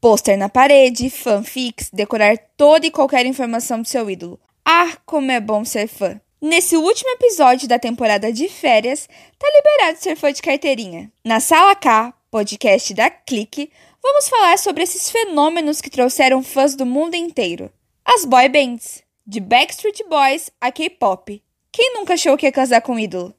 Pôster 0.00 0.38
na 0.38 0.48
parede, 0.48 1.10
fanfics, 1.10 1.90
decorar 1.92 2.38
toda 2.56 2.86
e 2.86 2.90
qualquer 2.90 3.26
informação 3.26 3.82
do 3.82 3.88
seu 3.88 4.08
ídolo. 4.08 4.40
Ah, 4.64 4.96
como 5.04 5.30
é 5.30 5.38
bom 5.38 5.62
ser 5.62 5.88
fã! 5.88 6.18
Nesse 6.40 6.74
último 6.74 7.10
episódio 7.10 7.68
da 7.68 7.78
temporada 7.78 8.32
de 8.32 8.48
férias, 8.48 9.06
tá 9.38 9.46
liberado 9.52 9.98
ser 9.98 10.16
fã 10.16 10.32
de 10.32 10.40
carteirinha. 10.40 11.12
Na 11.22 11.38
Sala 11.38 11.74
K, 11.74 12.14
podcast 12.30 12.94
da 12.94 13.10
Clique, 13.10 13.70
vamos 14.02 14.26
falar 14.26 14.58
sobre 14.58 14.84
esses 14.84 15.10
fenômenos 15.10 15.82
que 15.82 15.90
trouxeram 15.90 16.42
fãs 16.42 16.74
do 16.74 16.86
mundo 16.86 17.14
inteiro. 17.14 17.70
As 18.02 18.24
boy 18.24 18.48
bands, 18.48 19.02
de 19.26 19.38
Backstreet 19.38 20.02
Boys 20.08 20.50
a 20.58 20.72
K-pop. 20.72 21.42
Quem 21.70 21.92
nunca 21.92 22.14
achou 22.14 22.38
que 22.38 22.46
ia 22.46 22.52
casar 22.52 22.80
com 22.80 22.92
um 22.92 22.98
ídolo? 22.98 23.34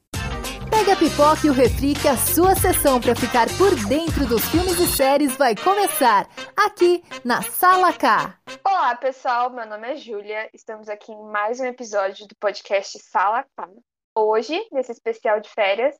Pega 0.72 0.94
a 0.94 0.96
pipoca 0.96 1.46
e 1.46 1.50
o 1.50 1.52
refri 1.52 1.92
que 1.92 2.08
a 2.08 2.16
sua 2.16 2.54
sessão 2.54 2.98
para 2.98 3.14
ficar 3.14 3.46
por 3.58 3.76
dentro 3.86 4.26
dos 4.26 4.42
filmes 4.46 4.80
e 4.80 4.86
séries 4.86 5.36
vai 5.36 5.54
começar 5.54 6.26
aqui 6.56 7.04
na 7.22 7.42
Sala 7.42 7.92
K. 7.92 8.40
Olá, 8.64 8.96
pessoal. 8.96 9.50
Meu 9.50 9.66
nome 9.66 9.92
é 9.92 9.96
Júlia. 9.96 10.48
Estamos 10.54 10.88
aqui 10.88 11.12
em 11.12 11.24
mais 11.30 11.60
um 11.60 11.66
episódio 11.66 12.26
do 12.26 12.34
podcast 12.36 12.98
Sala 13.00 13.44
K. 13.54 13.68
Hoje, 14.16 14.66
nesse 14.72 14.92
especial 14.92 15.40
de 15.40 15.50
férias, 15.50 15.94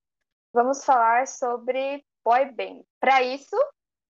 vamos 0.55 0.83
falar 0.83 1.29
sobre 1.29 2.03
boy 2.25 2.47
band. 2.53 2.81
Para 2.99 3.23
isso, 3.23 3.57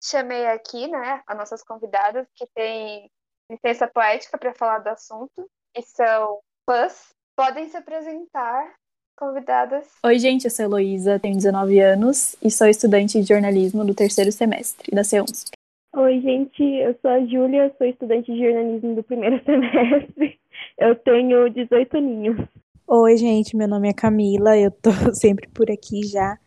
chamei 0.01 0.47
aqui, 0.47 0.87
né, 0.87 1.21
as 1.27 1.37
nossas 1.37 1.63
convidadas 1.63 2.25
que 2.33 2.47
têm 2.55 3.11
licença 3.51 3.89
poética 3.89 4.37
para 4.37 4.55
falar 4.55 4.79
do 4.79 4.87
assunto 4.87 5.51
e 5.75 5.81
são 5.81 6.39
fãs. 6.65 7.13
Podem 7.35 7.67
se 7.67 7.75
apresentar 7.75 8.73
convidadas. 9.15 9.87
Oi, 10.03 10.19
gente, 10.19 10.45
eu 10.45 10.51
sou 10.51 10.63
a 10.63 10.65
Heloísa, 10.67 11.19
tenho 11.19 11.35
19 11.35 11.79
anos 11.79 12.35
e 12.41 12.51
sou 12.51 12.67
estudante 12.67 13.19
de 13.19 13.27
jornalismo 13.27 13.85
do 13.85 13.95
terceiro 13.95 14.31
semestre 14.31 14.93
da 14.93 15.03
CEUNSP. 15.03 15.51
Oi, 15.95 16.19
gente, 16.19 16.61
eu 16.61 16.93
sou 17.01 17.09
a 17.09 17.25
Júlia, 17.25 17.73
sou 17.77 17.87
estudante 17.87 18.31
de 18.31 18.37
jornalismo 18.37 18.95
do 18.95 19.03
primeiro 19.03 19.41
semestre. 19.45 20.39
Eu 20.77 20.95
tenho 20.95 21.49
18 21.49 21.97
aninhos. 21.97 22.47
Oi, 22.87 23.17
gente, 23.17 23.55
meu 23.55 23.67
nome 23.67 23.89
é 23.89 23.93
Camila, 23.93 24.57
eu 24.57 24.69
tô 24.69 24.91
sempre 25.15 25.47
por 25.49 25.71
aqui 25.71 26.05
já. 26.05 26.37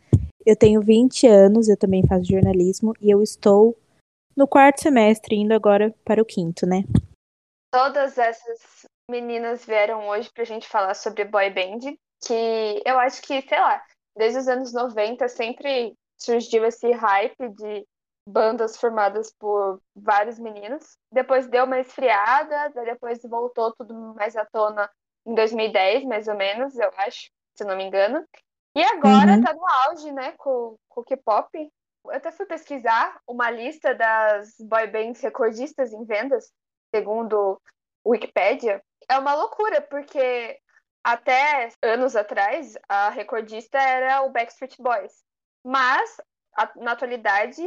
Eu 0.44 0.54
tenho 0.54 0.80
20 0.80 1.26
anos, 1.26 1.68
eu 1.68 1.76
também 1.76 2.06
faço 2.06 2.24
jornalismo 2.24 2.92
e 3.00 3.10
eu 3.10 3.22
estou 3.22 3.76
no 4.36 4.46
quarto 4.46 4.80
semestre, 4.80 5.34
indo 5.34 5.52
agora 5.52 5.94
para 6.04 6.22
o 6.22 6.24
quinto, 6.24 6.66
né? 6.66 6.84
Todas 7.72 8.16
essas 8.16 8.86
meninas 9.10 9.64
vieram 9.64 10.08
hoje 10.08 10.30
pra 10.32 10.44
gente 10.44 10.68
falar 10.68 10.94
sobre 10.94 11.24
boy 11.24 11.50
band, 11.50 11.96
que 12.26 12.82
eu 12.84 12.98
acho 12.98 13.22
que, 13.22 13.42
sei 13.42 13.60
lá, 13.60 13.82
desde 14.16 14.40
os 14.40 14.48
anos 14.48 14.72
90 14.72 15.28
sempre 15.28 15.96
surgiu 16.16 16.64
esse 16.64 16.90
hype 16.90 17.48
de 17.50 17.86
bandas 18.26 18.76
formadas 18.76 19.32
por 19.38 19.80
vários 19.96 20.38
meninos. 20.38 20.98
Depois 21.10 21.48
deu 21.48 21.64
uma 21.64 21.80
esfriada, 21.80 22.70
depois 22.84 23.20
voltou 23.22 23.72
tudo 23.74 24.14
mais 24.14 24.36
à 24.36 24.44
tona 24.44 24.90
em 25.26 25.34
2010, 25.34 26.04
mais 26.04 26.28
ou 26.28 26.34
menos, 26.34 26.76
eu 26.78 26.90
acho, 26.96 27.30
se 27.56 27.64
não 27.64 27.76
me 27.76 27.84
engano. 27.84 28.24
E 28.74 28.82
agora 28.82 29.32
uhum. 29.32 29.42
tá 29.42 29.54
no 29.54 29.66
auge, 29.66 30.12
né, 30.12 30.32
com, 30.36 30.76
com 30.88 31.00
o 31.00 31.04
K-pop. 31.04 31.70
Eu 32.04 32.12
até 32.12 32.30
fui 32.30 32.46
pesquisar 32.46 33.18
uma 33.26 33.50
lista 33.50 33.94
das 33.94 34.54
boy 34.60 34.86
bands 34.86 35.20
recordistas 35.20 35.92
em 35.92 36.04
vendas, 36.04 36.50
segundo 36.94 37.60
Wikipedia. 38.06 38.82
É 39.08 39.18
uma 39.18 39.34
loucura, 39.34 39.80
porque 39.80 40.58
até 41.04 41.70
anos 41.82 42.16
atrás, 42.16 42.76
a 42.88 43.10
recordista 43.10 43.78
era 43.78 44.22
o 44.22 44.30
Backstreet 44.30 44.76
Boys. 44.78 45.12
Mas, 45.64 46.16
a, 46.56 46.70
na 46.76 46.92
atualidade, 46.92 47.62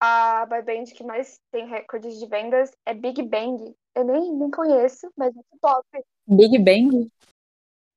a 0.00 0.46
boy 0.46 0.62
band 0.62 0.84
que 0.94 1.04
mais 1.04 1.40
tem 1.50 1.66
recordes 1.66 2.18
de 2.18 2.26
vendas 2.26 2.70
é 2.86 2.94
Big 2.94 3.22
Bang. 3.22 3.74
Eu 3.94 4.04
nem, 4.04 4.32
nem 4.34 4.50
conheço, 4.50 5.10
mas 5.16 5.30
é 5.30 5.34
muito 5.34 5.58
top. 5.60 5.86
Big 6.26 6.58
Bang? 6.58 7.10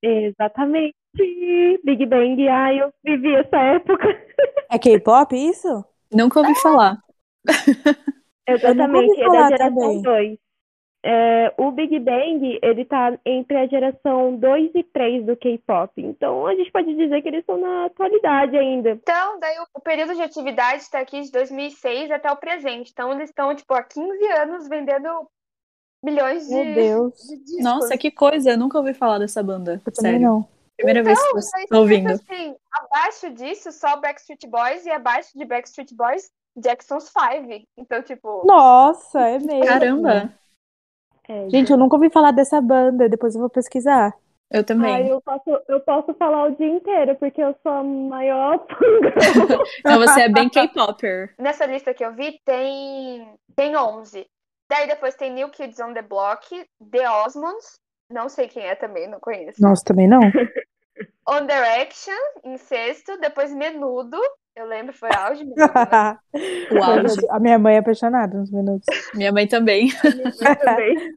Exatamente. 0.01 0.95
Big 1.15 2.05
Bang, 2.05 2.47
ai, 2.47 2.81
eu 2.81 2.93
vivi 3.03 3.35
essa 3.35 3.57
época. 3.57 4.07
É 4.69 4.77
K-pop 4.77 5.35
isso? 5.35 5.83
Nunca 6.11 6.39
ouvi 6.39 6.53
falar. 6.55 7.01
Exatamente, 8.47 9.21
é 9.21 9.29
da 9.29 9.47
geração 9.47 10.01
2. 10.01 10.37
É, 11.05 11.53
o 11.57 11.71
Big 11.71 11.99
Bang, 11.99 12.59
ele 12.61 12.83
tá 12.83 13.17
entre 13.25 13.55
a 13.55 13.67
geração 13.67 14.35
2 14.35 14.71
e 14.75 14.83
3 14.83 15.25
do 15.25 15.37
K-pop. 15.37 15.91
Então, 15.97 16.45
a 16.47 16.55
gente 16.55 16.71
pode 16.71 16.93
dizer 16.95 17.21
que 17.21 17.27
eles 17.27 17.41
estão 17.41 17.57
na 17.57 17.85
atualidade 17.85 18.57
ainda. 18.57 18.91
Então, 18.91 19.39
daí 19.39 19.55
o 19.73 19.79
período 19.79 20.15
de 20.15 20.21
atividade 20.21 20.81
está 20.81 20.99
aqui 20.99 21.21
de 21.21 21.31
2006 21.31 22.11
até 22.11 22.31
o 22.31 22.35
presente. 22.35 22.91
Então, 22.91 23.11
eles 23.11 23.29
estão, 23.29 23.55
tipo, 23.55 23.73
há 23.73 23.83
15 23.83 24.25
anos 24.33 24.67
vendendo 24.67 25.29
milhões 26.03 26.47
de, 26.47 26.53
Meu 26.53 26.75
Deus. 26.75 27.13
de 27.27 27.37
discos. 27.37 27.63
Nossa, 27.63 27.97
que 27.97 28.11
coisa! 28.11 28.51
Eu 28.51 28.57
nunca 28.57 28.77
ouvi 28.77 28.93
falar 28.93 29.19
dessa 29.19 29.41
banda. 29.41 29.81
Eu 29.85 29.93
Sério. 29.93 30.19
não. 30.19 30.47
Primeira 30.75 30.99
então, 30.99 31.13
vez 31.13 31.51
que 31.51 31.59
está 31.59 31.79
ouvindo. 31.79 32.11
Assim, 32.11 32.55
abaixo 32.71 33.31
disso, 33.31 33.71
só 33.71 33.99
Backstreet 33.99 34.45
Boys 34.47 34.85
e 34.85 34.91
abaixo 34.91 35.29
de 35.35 35.43
Backstreet 35.43 35.91
Boys, 35.95 36.29
Jackson's 36.55 37.09
Five. 37.09 37.67
Então, 37.75 38.03
tipo... 38.03 38.45
Nossa, 38.45 39.21
é 39.21 39.39
mesmo. 39.39 39.65
Caramba! 39.65 40.33
É, 41.27 41.49
Gente, 41.49 41.71
eu 41.71 41.77
nunca 41.77 41.95
ouvi 41.95 42.09
falar 42.09 42.31
dessa 42.31 42.61
banda, 42.61 43.09
depois 43.09 43.35
eu 43.35 43.41
vou 43.41 43.49
pesquisar. 43.49 44.13
Eu 44.49 44.63
também. 44.63 44.93
Ai, 44.93 45.11
eu, 45.11 45.21
posso, 45.21 45.61
eu 45.67 45.79
posso 45.81 46.13
falar 46.13 46.45
o 46.45 46.55
dia 46.55 46.67
inteiro, 46.67 47.15
porque 47.15 47.41
eu 47.41 47.53
sou 47.61 47.71
a 47.71 47.83
maior. 47.83 48.65
Então 49.79 49.99
você 49.99 50.21
é 50.21 50.29
bem 50.29 50.49
K-popper. 50.49 51.33
Nessa 51.37 51.65
lista 51.65 51.93
que 51.93 52.03
eu 52.03 52.13
vi, 52.13 52.39
tem, 52.45 53.27
tem 53.55 53.75
11. 53.75 54.25
Daí 54.69 54.87
depois 54.87 55.15
tem 55.15 55.33
New 55.33 55.49
Kids 55.49 55.79
on 55.79 55.93
the 55.93 56.01
Block, 56.01 56.45
The 56.91 57.09
Osmonds, 57.09 57.79
não 58.09 58.29
sei 58.29 58.47
quem 58.47 58.63
é 58.63 58.75
também, 58.75 59.07
não 59.07 59.19
conheço. 59.19 59.61
Nossa, 59.61 59.83
também 59.83 60.07
não. 60.07 60.19
On 61.29 61.45
Direction, 61.45 62.13
em 62.43 62.57
sexto. 62.57 63.17
Depois 63.19 63.53
Menudo, 63.53 64.17
eu 64.57 64.65
lembro, 64.65 64.91
foi 64.91 65.09
auge. 65.15 65.43
Menudo, 65.43 65.61
né? 65.61 66.17
O 66.71 66.83
auge. 66.83 67.27
A 67.29 67.39
minha 67.39 67.59
mãe 67.59 67.75
é 67.75 67.77
apaixonada 67.77 68.37
nos 68.37 68.51
minutos. 68.51 68.85
Minha 69.13 69.31
mãe 69.31 69.47
também. 69.47 69.89
Eu 70.03 70.55
também. 70.57 71.15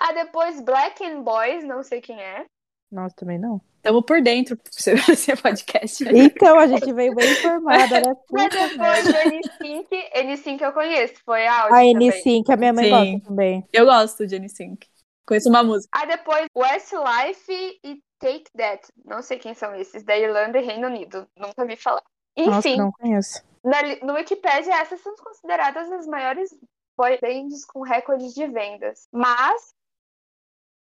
Ah, 0.00 0.12
depois 0.12 0.60
Black 0.60 1.04
and 1.04 1.22
Boys, 1.22 1.64
não 1.64 1.82
sei 1.82 2.00
quem 2.00 2.22
é. 2.22 2.46
Nossa, 2.90 3.14
também 3.16 3.38
não. 3.38 3.60
Estamos 3.76 4.04
por 4.06 4.22
dentro 4.22 4.56
do 4.56 4.62
seu 4.70 4.96
seu 5.16 5.36
podcast. 5.36 6.04
Então, 6.08 6.58
a 6.58 6.66
gente 6.66 6.92
veio 6.92 7.14
bem 7.14 7.30
informada, 7.30 8.00
né? 8.00 8.14
Mas 8.30 8.48
depois 8.48 9.04
N5, 9.04 9.86
N5 10.16 10.60
eu 10.62 10.72
conheço, 10.72 11.14
foi 11.24 11.46
A 11.46 11.68
também. 11.68 11.96
N5, 11.96 12.44
que 12.44 12.52
a 12.52 12.56
minha 12.56 12.72
mãe 12.72 12.84
Sim. 12.84 12.90
gosta 12.90 13.28
também. 13.28 13.64
Eu 13.72 13.84
gosto 13.84 14.26
de 14.26 14.36
N5. 14.36 14.78
Conheço 15.26 15.48
uma 15.50 15.62
música. 15.62 15.90
Aí 15.92 16.08
depois 16.08 16.46
Westlife 16.56 17.78
e 17.84 18.00
Take 18.18 18.44
That. 18.56 18.88
Não 19.04 19.22
sei 19.22 19.38
quem 19.38 19.54
são 19.54 19.74
esses, 19.74 20.02
da 20.02 20.16
Irlanda 20.16 20.58
e 20.58 20.64
Reino 20.64 20.86
Unido. 20.86 21.28
Nunca 21.36 21.66
vi 21.66 21.76
falar. 21.76 22.02
Nossa, 22.44 22.68
Enfim, 22.68 22.76
não 22.76 22.92
conheço. 22.92 23.42
na 23.64 23.82
no 24.02 24.14
Wikipedia 24.14 24.74
essas 24.80 25.00
são 25.00 25.14
consideradas 25.16 25.90
as 25.92 26.06
maiores 26.06 26.54
boy 26.96 27.18
bands 27.20 27.64
com 27.64 27.82
recordes 27.82 28.34
de 28.34 28.46
vendas. 28.46 29.08
Mas 29.12 29.74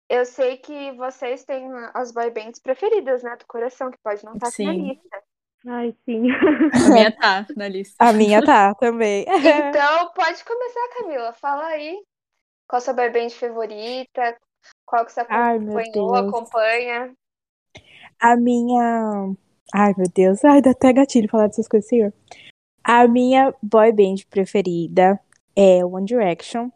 eu 0.09 0.25
sei 0.25 0.57
que 0.57 0.91
vocês 0.93 1.43
têm 1.45 1.67
as 1.93 2.11
boy 2.11 2.29
bands 2.29 2.59
preferidas, 2.59 3.23
né? 3.23 3.35
Do 3.37 3.45
coração, 3.47 3.89
que 3.89 3.97
pode 4.03 4.23
não 4.23 4.33
estar 4.33 4.47
aqui 4.47 4.63
na 4.63 4.73
Sim. 4.73 4.87
lista. 4.89 5.23
Ai, 5.67 5.95
sim. 6.05 6.27
A 6.71 6.89
minha 6.91 7.11
tá 7.11 7.45
na 7.55 7.67
lista. 7.67 7.95
A 8.05 8.13
minha 8.13 8.41
tá 8.43 8.75
também. 8.75 9.25
Então, 9.35 10.11
pode 10.13 10.43
começar, 10.43 10.89
Camila. 10.97 11.33
Fala 11.33 11.65
aí. 11.67 12.03
Qual 12.67 12.77
a 12.77 12.81
sua 12.81 12.93
boy 12.93 13.09
band 13.09 13.29
favorita? 13.31 14.37
Qual 14.85 15.05
que 15.05 15.11
você 15.11 15.21
Ai, 15.27 15.57
meu 15.59 15.77
acompanhou, 15.77 16.13
Deus. 16.15 16.27
acompanha? 16.27 17.15
A 18.19 18.35
minha. 18.35 19.35
Ai, 19.73 19.93
meu 19.97 20.07
Deus. 20.13 20.43
Ai, 20.45 20.61
dá 20.61 20.71
até 20.71 20.93
gatilho 20.93 21.29
falar 21.29 21.47
dessas 21.47 21.67
coisas, 21.67 21.87
senhor. 21.89 22.13
A 22.83 23.07
minha 23.07 23.53
boy 23.61 23.91
band 23.91 24.17
preferida 24.29 25.19
é 25.55 25.83
One 25.83 26.05
Direction. 26.05 26.69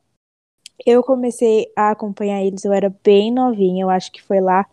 Eu 0.85 1.03
comecei 1.03 1.71
a 1.75 1.91
acompanhar 1.91 2.43
eles, 2.43 2.63
eu 2.63 2.73
era 2.73 2.89
bem 3.03 3.31
novinha, 3.31 3.83
eu 3.83 3.89
acho 3.89 4.11
que 4.11 4.23
foi 4.23 4.39
lá 4.39 4.65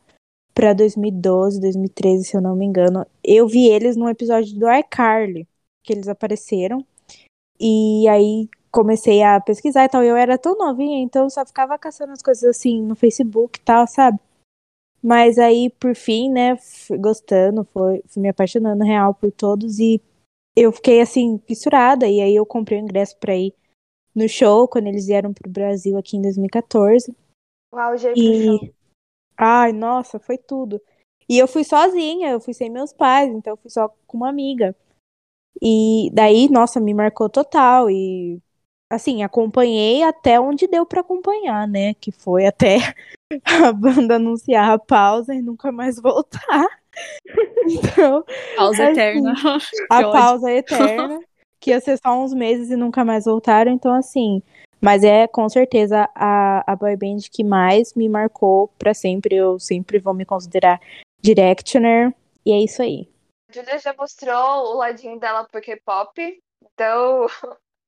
pra 0.54 0.72
2012, 0.72 1.60
2013, 1.60 2.24
se 2.24 2.36
eu 2.36 2.40
não 2.40 2.56
me 2.56 2.64
engano. 2.64 3.04
Eu 3.22 3.48
vi 3.48 3.68
eles 3.68 3.96
num 3.96 4.08
episódio 4.08 4.58
do 4.58 4.70
iCarly, 4.72 5.46
que 5.82 5.92
eles 5.92 6.08
apareceram. 6.08 6.86
E 7.60 8.08
aí 8.08 8.48
comecei 8.70 9.22
a 9.22 9.40
pesquisar 9.40 9.84
e 9.84 9.88
tal. 9.88 10.02
Eu 10.02 10.16
era 10.16 10.38
tão 10.38 10.56
novinha, 10.56 11.02
então 11.02 11.28
só 11.28 11.44
ficava 11.44 11.78
caçando 11.78 12.12
as 12.12 12.22
coisas 12.22 12.44
assim 12.44 12.82
no 12.82 12.94
Facebook 12.94 13.58
e 13.58 13.62
tal, 13.62 13.86
sabe? 13.86 14.18
Mas 15.06 15.38
aí, 15.38 15.70
por 15.70 15.94
fim, 15.94 16.28
né, 16.28 16.56
fui 16.56 16.98
gostando, 16.98 17.64
foi, 17.72 18.02
fui 18.08 18.20
me 18.20 18.28
apaixonando 18.28 18.82
real 18.82 19.14
por 19.14 19.30
todos 19.30 19.78
e 19.78 20.02
eu 20.56 20.72
fiquei 20.72 21.00
assim, 21.00 21.40
fissurada. 21.46 22.08
E 22.08 22.20
aí 22.20 22.34
eu 22.34 22.44
comprei 22.44 22.80
o 22.80 22.82
ingresso 22.82 23.16
pra 23.18 23.36
ir 23.36 23.54
no 24.12 24.28
show 24.28 24.66
quando 24.66 24.88
eles 24.88 25.06
vieram 25.06 25.32
pro 25.32 25.48
Brasil 25.48 25.96
aqui 25.96 26.16
em 26.16 26.22
2014. 26.22 27.14
O 27.72 27.78
auge 27.78 28.08
aí 28.08 28.14
pro 28.14 28.22
show. 28.24 28.64
E. 28.64 28.74
Ai, 29.38 29.72
nossa, 29.72 30.18
foi 30.18 30.36
tudo. 30.36 30.82
E 31.28 31.38
eu 31.38 31.46
fui 31.46 31.62
sozinha, 31.62 32.30
eu 32.30 32.40
fui 32.40 32.52
sem 32.52 32.68
meus 32.68 32.92
pais, 32.92 33.30
então 33.30 33.52
eu 33.52 33.56
fui 33.58 33.70
só 33.70 33.88
com 34.08 34.16
uma 34.16 34.28
amiga. 34.28 34.74
E 35.62 36.10
daí, 36.12 36.48
nossa, 36.50 36.80
me 36.80 36.92
marcou 36.92 37.30
total. 37.30 37.88
E 37.88 38.42
assim, 38.90 39.22
acompanhei 39.22 40.02
até 40.02 40.40
onde 40.40 40.66
deu 40.66 40.86
pra 40.86 41.00
acompanhar, 41.00 41.66
né? 41.66 41.94
Que 41.94 42.12
foi 42.12 42.46
até 42.46 42.76
a 43.44 43.72
banda 43.72 44.16
anunciar 44.16 44.70
a 44.70 44.78
pausa 44.78 45.34
e 45.34 45.42
nunca 45.42 45.70
mais 45.72 46.00
voltar. 46.00 46.66
Então, 47.68 48.24
Pausa 48.56 48.84
assim, 48.84 48.92
eterna. 48.92 49.34
a 49.90 49.98
Que 49.98 50.04
ódio. 50.04 50.12
pausa 50.12 50.50
eterna, 50.50 51.20
que 51.60 51.70
ia 51.70 51.78
ser 51.80 51.98
só 51.98 52.18
uns 52.18 52.32
meses 52.32 52.70
e 52.70 52.76
nunca 52.76 53.04
mais 53.04 53.26
voltaram. 53.26 53.70
Então, 53.70 53.92
assim, 53.92 54.40
mas 54.80 55.04
é 55.04 55.26
com 55.26 55.46
certeza 55.48 56.08
a, 56.14 56.72
a 56.72 56.74
boy 56.76 56.96
band 56.96 57.18
que 57.30 57.44
mais 57.44 57.92
me 57.94 58.08
marcou 58.08 58.68
pra 58.78 58.94
sempre. 58.94 59.34
Eu 59.34 59.58
sempre 59.58 59.98
vou 59.98 60.14
me 60.14 60.24
considerar 60.24 60.80
Directioner. 61.20 62.14
E 62.46 62.52
é 62.52 62.64
isso 62.64 62.80
aí. 62.80 63.08
A 63.50 63.52
Julia 63.52 63.78
já 63.78 63.92
mostrou 63.98 64.72
o 64.72 64.76
ladinho 64.76 65.18
dela 65.18 65.44
pro 65.44 65.60
K-pop, 65.60 66.40
então 66.72 67.26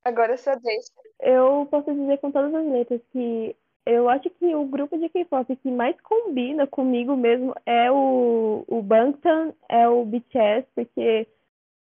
agora 0.08 0.34
é 0.34 0.36
sua 0.36 0.56
vez. 0.56 0.90
Eu 1.20 1.66
posso 1.70 1.92
dizer 1.92 2.18
com 2.18 2.30
todas 2.30 2.54
as 2.54 2.66
letras 2.66 3.00
que 3.12 3.54
eu 3.88 4.08
acho 4.08 4.28
que 4.28 4.54
o 4.54 4.66
grupo 4.66 4.98
de 4.98 5.08
K-pop 5.08 5.56
que 5.56 5.70
mais 5.70 5.98
combina 6.02 6.66
comigo 6.66 7.16
mesmo 7.16 7.54
é 7.64 7.90
o, 7.90 8.62
o 8.68 8.82
Bangtan, 8.82 9.54
é 9.66 9.88
o 9.88 10.04
BTS, 10.04 10.66
porque 10.74 11.26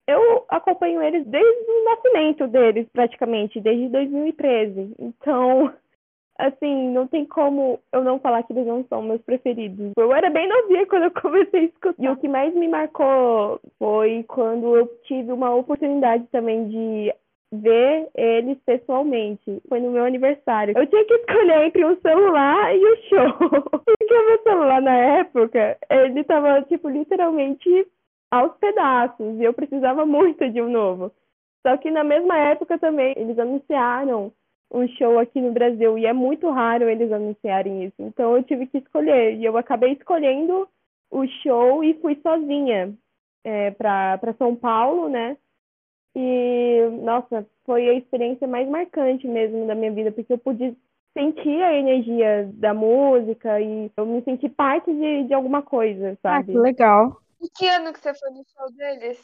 eu 0.07 0.45
acompanho 0.49 1.03
eles 1.03 1.27
desde 1.27 1.69
o 1.69 1.85
nascimento 1.85 2.47
deles, 2.47 2.87
praticamente, 2.93 3.61
desde 3.61 3.89
2013. 3.89 4.95
Então, 5.01 5.75
assim, 6.39 6.91
não 6.91 7.09
tem 7.09 7.25
como 7.25 7.81
eu 7.93 8.05
não 8.05 8.21
falar 8.21 8.45
que 8.45 8.53
eles 8.53 8.69
não 8.69 8.85
são 8.85 9.03
meus 9.03 9.21
preferidos. 9.23 9.93
Eu 9.97 10.15
era 10.15 10.31
bem 10.31 10.49
novinha 10.49 10.87
quando 10.87 11.05
eu 11.05 11.11
comecei 11.11 11.61
a 11.61 11.65
escutar. 11.65 12.05
E 12.05 12.09
o 12.09 12.17
que 12.17 12.29
mais 12.29 12.55
me 12.55 12.69
marcou 12.69 13.61
foi 13.81 14.23
quando 14.29 14.77
eu 14.77 14.87
tive 15.09 15.33
uma 15.33 15.53
oportunidade 15.53 16.25
também 16.31 16.69
de 16.69 17.13
ver 17.53 18.09
eles 18.15 18.59
pessoalmente. 18.65 19.63
Foi 19.69 19.81
no 19.81 19.91
meu 19.91 20.05
aniversário. 20.05 20.75
Eu 20.77 20.87
tinha 20.87 21.05
que 21.05 21.15
escolher 21.15 21.67
entre 21.67 21.85
o 21.85 22.01
celular 22.01 22.75
e 22.75 22.85
o 22.85 22.97
show. 23.09 23.51
Porque 23.71 24.15
o 24.15 24.27
meu 24.27 24.43
celular 24.43 24.83
na 24.83 24.97
época, 24.97 25.79
ele 25.91 26.25
tava, 26.25 26.63
tipo, 26.63 26.89
literalmente 26.89 27.87
aos 28.31 28.57
pedaços. 28.59 29.39
E 29.39 29.45
eu 29.45 29.53
precisava 29.53 30.05
muito 30.05 30.49
de 30.51 30.61
um 30.61 30.69
novo. 30.69 31.13
Só 31.67 31.77
que 31.77 31.91
na 31.91 32.05
mesma 32.05 32.37
época 32.39 32.79
também 32.79 33.15
eles 33.17 33.39
anunciaram 33.39 34.33
um 34.73 34.87
show 34.89 35.19
aqui 35.19 35.41
no 35.41 35.53
Brasil. 35.53 35.99
E 35.99 36.07
é 36.07 36.13
muito 36.13 36.51
raro 36.51 36.89
eles 36.89 37.11
anunciarem 37.13 37.85
isso. 37.85 37.97
Então 38.01 38.37
eu 38.37 38.43
tive 38.43 38.67
que 38.67 38.79
escolher. 38.79 39.35
E 39.35 39.45
eu 39.45 39.57
acabei 39.57 39.93
escolhendo 39.93 40.69
o 41.11 41.27
show 41.43 41.85
e 41.85 41.95
fui 41.95 42.19
sozinha 42.23 42.93
é, 43.45 43.71
para 43.71 44.35
São 44.39 44.57
Paulo, 44.57 45.09
né? 45.09 45.37
E, 46.19 46.81
nossa, 47.03 47.47
foi 47.67 47.89
a 47.91 47.93
experiência 47.95 48.49
mais 48.49 48.67
marcante 48.67 49.29
mesmo 49.29 49.67
da 49.67 49.75
minha 49.75 49.93
vida, 49.93 50.11
porque 50.11 50.33
eu 50.33 50.39
pude 50.39 50.75
sentir 51.13 51.63
a 51.63 51.75
energia 51.75 52.49
da 52.55 52.73
música 52.73 53.61
e 53.61 53.91
eu 53.97 54.07
me 54.07 54.23
senti 54.23 54.49
parte 54.49 54.91
de, 54.93 55.25
de 55.25 55.35
alguma 55.35 55.63
coisa, 55.63 56.13
Ah, 56.25 56.39
sabe? 56.39 56.53
que 56.53 56.59
legal. 56.59 57.21
E 57.43 57.49
que 57.51 57.69
ano 57.69 57.93
que 57.93 58.01
você 58.01 58.15
foi 58.15 58.31
no 58.31 58.43
show 58.47 58.73
deles? 58.73 59.23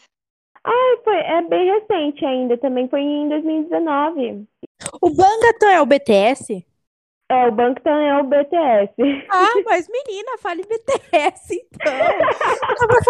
Ah, 0.64 0.96
foi, 1.02 1.16
é 1.16 1.42
bem 1.42 1.70
recente 1.72 2.24
ainda, 2.26 2.58
também 2.58 2.88
foi 2.88 3.00
em 3.00 3.28
2019. 3.28 4.46
O 5.00 5.10
Bangtan 5.10 5.70
é 5.72 5.80
o 5.80 5.86
BTS? 5.86 6.64
É, 7.30 7.46
o 7.48 7.52
Bangtan 7.52 7.98
é 8.02 8.20
o 8.20 8.24
BTS. 8.24 8.94
Ah, 9.30 9.54
mas 9.64 9.88
menina, 9.88 10.36
fale 10.38 10.62
BTS, 10.64 11.54
então. 11.54 11.92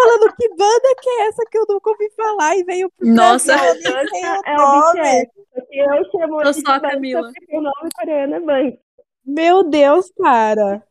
Falando 0.02 0.34
que 0.36 0.48
banda 0.50 0.94
que 1.00 1.08
é 1.10 1.26
essa 1.28 1.44
que 1.50 1.58
eu 1.58 1.64
nunca 1.68 1.90
ouvi 1.90 2.10
falar 2.16 2.56
e 2.56 2.64
veio 2.64 2.90
pro 2.90 3.08
Nossa. 3.08 3.56
Brasil, 3.56 3.94
nem 4.12 4.24
o 4.24 4.42
É 4.44 4.56
o 4.56 4.58
nome. 4.58 5.30
Eu 5.70 6.04
chamo 6.10 6.54
sou 6.54 6.74
a 6.74 6.80
Camila. 6.80 7.30
o 7.52 7.60
nome 7.60 7.90
coreano 7.94 8.34
é 8.34 8.40
Bang. 8.40 8.78
Meu 9.24 9.62
Deus, 9.64 10.10
cara. 10.20 10.82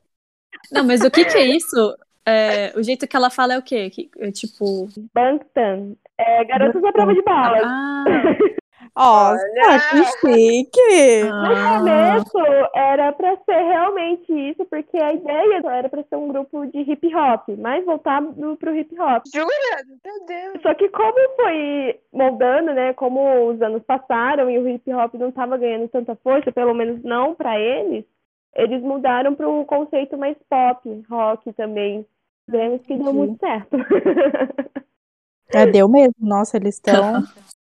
Não, 0.72 0.84
mas 0.86 1.02
o 1.02 1.12
que 1.12 1.26
que 1.26 1.38
é 1.38 1.46
isso? 1.46 1.96
É, 2.26 2.72
o 2.78 2.84
jeito 2.84 3.08
que 3.08 3.16
ela 3.16 3.30
fala 3.30 3.54
é 3.54 3.58
o 3.58 3.64
quê? 3.64 3.90
Que, 3.90 4.10
é 4.20 4.32
tipo. 4.32 4.88
Bangtan. 5.14 5.96
É 6.18 6.46
Garotos 6.46 6.84
à 6.84 6.92
Prova 6.92 7.14
de 7.14 7.22
Balas. 7.24 7.64
Ah, 7.66 8.04
Nossa, 8.96 9.46
que 9.90 10.04
chique. 10.20 11.24
No 11.24 11.56
ah, 11.56 11.78
começo 11.80 12.38
era 12.76 13.12
pra 13.14 13.38
ser 13.38 13.62
realmente 13.62 14.32
isso, 14.50 14.66
porque 14.66 14.98
a 14.98 15.14
ideia 15.14 15.62
era 15.66 15.90
pra 15.90 16.04
ser 16.04 16.16
um 16.18 16.28
grupo 16.28 16.66
de 16.66 16.80
hip 16.80 17.16
hop, 17.16 17.48
mais 17.58 17.86
voltado 17.86 18.34
pro 18.58 18.76
hip 18.76 18.94
hop. 19.00 19.24
Jura? 19.34 19.48
Meu 20.04 20.26
Deus. 20.26 20.62
Só 20.62 20.74
que 20.74 20.90
como 20.90 21.36
foi 21.38 22.00
moldando, 22.12 22.74
né, 22.74 22.94
como 22.94 23.50
os 23.50 23.62
anos 23.62 23.82
passaram 23.84 24.50
e 24.50 24.60
o 24.60 24.68
hip 24.68 24.94
hop 24.94 25.14
não 25.16 25.32
tava 25.32 25.58
ganhando 25.58 25.88
tanta 25.88 26.16
força, 26.18 26.52
pelo 26.52 26.74
menos 26.74 27.02
não 27.02 27.34
pra 27.34 27.58
eles, 27.58 28.04
eles 28.56 28.82
mudaram 28.82 29.34
para 29.34 29.48
um 29.48 29.64
conceito 29.64 30.18
mais 30.18 30.36
pop, 30.50 31.04
rock 31.10 31.54
também. 31.54 32.06
Vemos 32.46 32.82
que 32.82 32.98
deu 32.98 33.14
muito 33.14 33.40
certo. 33.40 33.78
Já 35.54 35.64
deu 35.72 35.88
mesmo. 35.88 36.14
Nossa, 36.20 36.58
eles 36.58 36.76
estão 36.76 37.24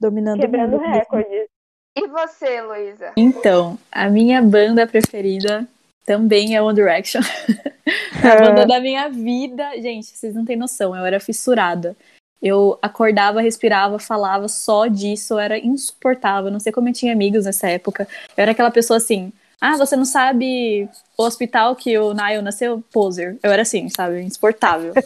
dominando 0.00 0.38
o 0.38 0.40
Quebrando 0.40 0.72
mundo. 0.72 0.82
mesmo. 0.82 0.94
recordes. 0.94 1.48
E 1.96 2.06
você, 2.06 2.62
Luísa? 2.62 3.12
Então, 3.16 3.78
a 3.90 4.08
minha 4.08 4.40
banda 4.40 4.86
preferida 4.86 5.66
também 6.06 6.56
é 6.56 6.62
One 6.62 6.74
Direction. 6.74 7.20
A 8.22 8.36
banda 8.36 8.66
da 8.66 8.80
minha 8.80 9.08
vida. 9.08 9.70
Gente, 9.80 10.06
vocês 10.06 10.34
não 10.34 10.44
têm 10.44 10.56
noção, 10.56 10.94
eu 10.94 11.04
era 11.04 11.18
fissurada. 11.18 11.96
Eu 12.40 12.78
acordava, 12.80 13.40
respirava, 13.40 13.98
falava 13.98 14.48
só 14.48 14.86
disso, 14.86 15.34
eu 15.34 15.38
era 15.38 15.58
insuportável. 15.58 16.50
Não 16.50 16.60
sei 16.60 16.72
como 16.72 16.88
eu 16.88 16.92
tinha 16.92 17.12
amigos 17.12 17.44
nessa 17.44 17.68
época. 17.68 18.08
Eu 18.36 18.42
era 18.42 18.52
aquela 18.52 18.70
pessoa 18.70 18.96
assim: 18.96 19.32
ah, 19.60 19.76
você 19.76 19.94
não 19.94 20.06
sabe 20.06 20.88
o 21.18 21.22
hospital 21.22 21.76
que 21.76 21.98
o 21.98 22.14
Niall 22.14 22.42
nasceu? 22.42 22.82
Poser. 22.90 23.36
Eu 23.42 23.52
era 23.52 23.62
assim, 23.62 23.88
sabe? 23.88 24.22
Insuportável. 24.22 24.94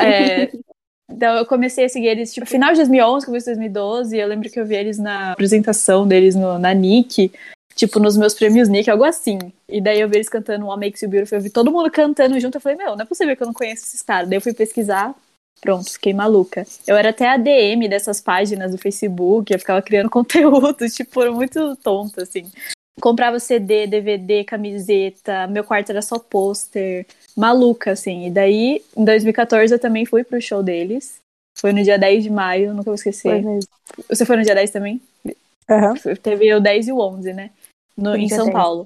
É, 0.00 0.52
então 1.10 1.36
eu 1.36 1.46
comecei 1.46 1.86
a 1.86 1.88
seguir 1.88 2.08
eles, 2.08 2.32
tipo, 2.32 2.46
final 2.46 2.70
de 2.70 2.76
2011, 2.76 3.26
começo 3.26 3.46
de 3.46 3.56
2012. 3.56 4.16
Eu 4.16 4.28
lembro 4.28 4.50
que 4.50 4.60
eu 4.60 4.66
vi 4.66 4.76
eles 4.76 4.98
na 4.98 5.32
apresentação 5.32 6.06
deles 6.06 6.34
no, 6.34 6.58
na 6.58 6.74
Nick, 6.74 7.32
tipo, 7.74 7.98
nos 7.98 8.16
meus 8.16 8.34
prêmios 8.34 8.68
Nick, 8.68 8.90
algo 8.90 9.04
assim. 9.04 9.38
E 9.68 9.80
daí 9.80 10.00
eu 10.00 10.08
vi 10.08 10.16
eles 10.16 10.28
cantando 10.28 10.66
What 10.66 10.84
Makes 10.84 11.02
You 11.02 11.08
Beautiful. 11.08 11.38
Eu 11.38 11.42
vi 11.42 11.50
todo 11.50 11.72
mundo 11.72 11.90
cantando 11.90 12.38
junto. 12.38 12.56
Eu 12.56 12.60
falei, 12.60 12.76
meu, 12.76 12.94
não 12.94 13.02
é 13.02 13.06
possível 13.06 13.34
que 13.36 13.42
eu 13.42 13.46
não 13.46 13.54
conheça 13.54 13.84
esses 13.84 14.02
caras. 14.02 14.28
Daí 14.28 14.36
eu 14.36 14.42
fui 14.42 14.52
pesquisar. 14.52 15.14
Pronto, 15.60 15.90
fiquei 15.90 16.14
maluca. 16.14 16.64
Eu 16.86 16.96
era 16.96 17.08
até 17.10 17.28
ADM 17.28 17.88
dessas 17.88 18.20
páginas 18.20 18.70
do 18.70 18.78
Facebook, 18.78 19.52
eu 19.52 19.58
ficava 19.58 19.82
criando 19.82 20.08
conteúdo, 20.10 20.88
tipo, 20.88 21.32
muito 21.32 21.74
tonta, 21.76 22.22
assim. 22.22 22.48
Comprava 23.00 23.38
CD, 23.38 23.86
DVD, 23.86 24.44
camiseta, 24.44 25.46
meu 25.46 25.62
quarto 25.64 25.90
era 25.90 26.02
só 26.02 26.18
pôster, 26.18 27.06
maluca, 27.36 27.92
assim. 27.92 28.26
E 28.26 28.30
daí, 28.30 28.82
em 28.96 29.04
2014, 29.04 29.72
eu 29.72 29.78
também 29.78 30.04
fui 30.04 30.24
pro 30.24 30.40
show 30.40 30.62
deles. 30.62 31.18
Foi 31.58 31.72
no 31.72 31.82
dia 31.82 31.98
10 31.98 32.24
de 32.24 32.30
maio, 32.30 32.72
nunca 32.72 32.84
vou 32.84 32.94
esquecer. 32.94 33.22
Foi 33.22 33.40
mesmo. 33.40 33.70
Você 34.08 34.24
foi 34.24 34.36
no 34.36 34.42
dia 34.42 34.54
10 34.54 34.70
também? 34.70 35.00
Aham. 35.68 35.96
Foi- 35.96 36.16
Teve 36.16 36.52
o 36.54 36.60
10 36.60 36.88
e 36.88 36.92
o 36.92 36.98
11, 37.00 37.32
né? 37.32 37.50
No, 37.96 38.16
em 38.16 38.28
São 38.28 38.44
10. 38.44 38.52
Paulo. 38.52 38.84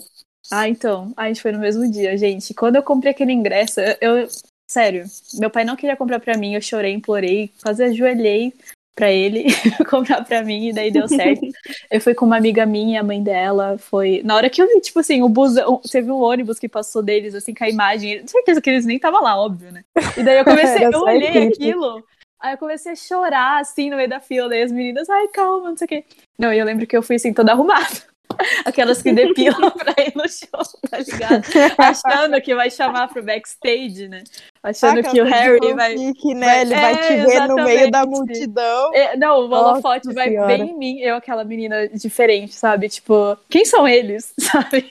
Ah, 0.51 0.69
então. 0.69 1.13
A 1.17 1.29
gente 1.29 1.43
foi 1.43 1.53
no 1.53 1.59
mesmo 1.59 1.91
dia, 1.91 2.17
gente. 2.17 2.55
Quando 2.55 2.77
eu 2.77 2.83
comprei 2.83 3.13
aquele 3.13 3.33
ingresso, 3.33 3.81
eu, 3.81 3.97
eu- 4.19 4.29
Sério, 4.71 5.05
meu 5.35 5.51
pai 5.51 5.65
não 5.65 5.77
queria 5.77 5.97
comprar 5.97 6.19
pra 6.19 6.35
mim, 6.39 6.55
eu 6.55 6.63
chorei, 6.63 6.95
implorei, 6.95 7.51
quase 7.63 7.85
ajoelhei 7.85 8.55
pra 8.95 9.11
ele 9.11 9.45
comprar 9.89 10.25
pra 10.25 10.43
mim, 10.43 10.69
e 10.69 10.73
daí 10.73 10.91
deu 10.91 11.09
certo. 11.09 11.41
eu 11.91 12.01
fui 12.01 12.15
com 12.15 12.27
uma 12.27 12.37
amiga 12.37 12.67
minha, 12.67 13.01
a 13.01 13.05
mãe 13.05 13.23
dela, 13.23 13.79
foi... 13.79 14.23
Na 14.25 14.37
hora 14.37 14.51
que 14.51 14.61
eu 14.61 14.69
vi, 14.69 14.81
tipo 14.81 15.01
assim, 15.01 15.23
o 15.23 15.29
busão, 15.29 15.81
teve 15.91 16.11
um 16.11 16.21
ônibus 16.21 16.59
que 16.59 16.69
passou 16.69 17.03
deles, 17.03 17.35
assim, 17.35 17.55
com 17.55 17.65
a 17.65 17.69
imagem, 17.69 18.27
certeza 18.27 18.61
que 18.61 18.71
eles 18.71 18.85
nem 18.85 18.97
estavam 18.97 19.23
lá, 19.23 19.37
óbvio, 19.37 19.73
né? 19.73 19.85
E 20.17 20.23
daí 20.23 20.39
eu 20.39 20.45
comecei, 20.45 20.87
eu 20.87 21.01
olhei 21.01 21.29
equipe. 21.29 21.55
aquilo, 21.55 22.05
aí 22.41 22.55
eu 22.55 22.59
comecei 22.59 22.93
a 22.93 22.97
chorar, 22.97 23.61
assim, 23.61 23.91
no 23.91 23.97
meio 23.97 24.09
da 24.09 24.21
fila, 24.21 24.49
daí 24.49 24.63
as 24.63 24.73
meninas, 24.73 25.09
ai, 25.09 25.29
calma, 25.29 25.71
não 25.71 25.77
sei 25.77 25.85
o 25.85 25.89
quê. 25.89 26.05
Não, 26.39 26.53
e 26.53 26.59
eu 26.59 26.67
lembro 26.67 26.87
que 26.87 26.97
eu 26.97 27.03
fui, 27.03 27.17
assim, 27.17 27.33
toda 27.33 27.53
arrumada. 27.53 28.13
Aquelas 28.65 29.03
que 29.03 29.13
depilam 29.13 29.71
pra 29.71 29.95
ir 30.03 30.13
no 30.15 30.29
show, 30.29 30.81
tá 30.91 30.99
ligado? 30.99 31.45
Achando 31.79 32.41
que 32.41 32.55
vai 32.55 32.71
chamar 32.71 33.09
pro 33.09 33.23
backstage, 33.23 34.09
né? 34.09 34.23
Achando 34.65 35.03
Saca, 35.03 35.11
que 35.11 35.21
o 35.21 35.27
essa 35.27 35.35
de 35.35 35.43
Harry 35.43 35.75
vai. 35.75 35.95
né? 35.97 36.47
vai- 36.47 36.61
Ele 36.61 36.75
vai 36.77 36.93
É, 36.93 36.97
te 36.97 37.27
ver 37.27 37.49
no 37.49 37.55
meio 37.57 37.91
da 37.91 37.99
exatamente. 38.03 38.07
multidão. 38.11 38.95
É, 38.95 39.17
não, 39.17 39.41
o 39.41 39.51
holofote 39.51 40.13
vai 40.15 40.29
Senhora. 40.29 40.47
bem 40.47 40.71
em 40.71 40.79
mim, 40.79 41.01
eu, 41.01 41.17
aquela 41.17 41.43
menina 41.43 41.89
diferente, 41.89 42.55
sabe? 42.55 42.89
Tipo, 42.89 43.37
quem 43.51 43.65
são 43.65 43.89
eles? 43.89 44.33
Sabe? 44.39 44.89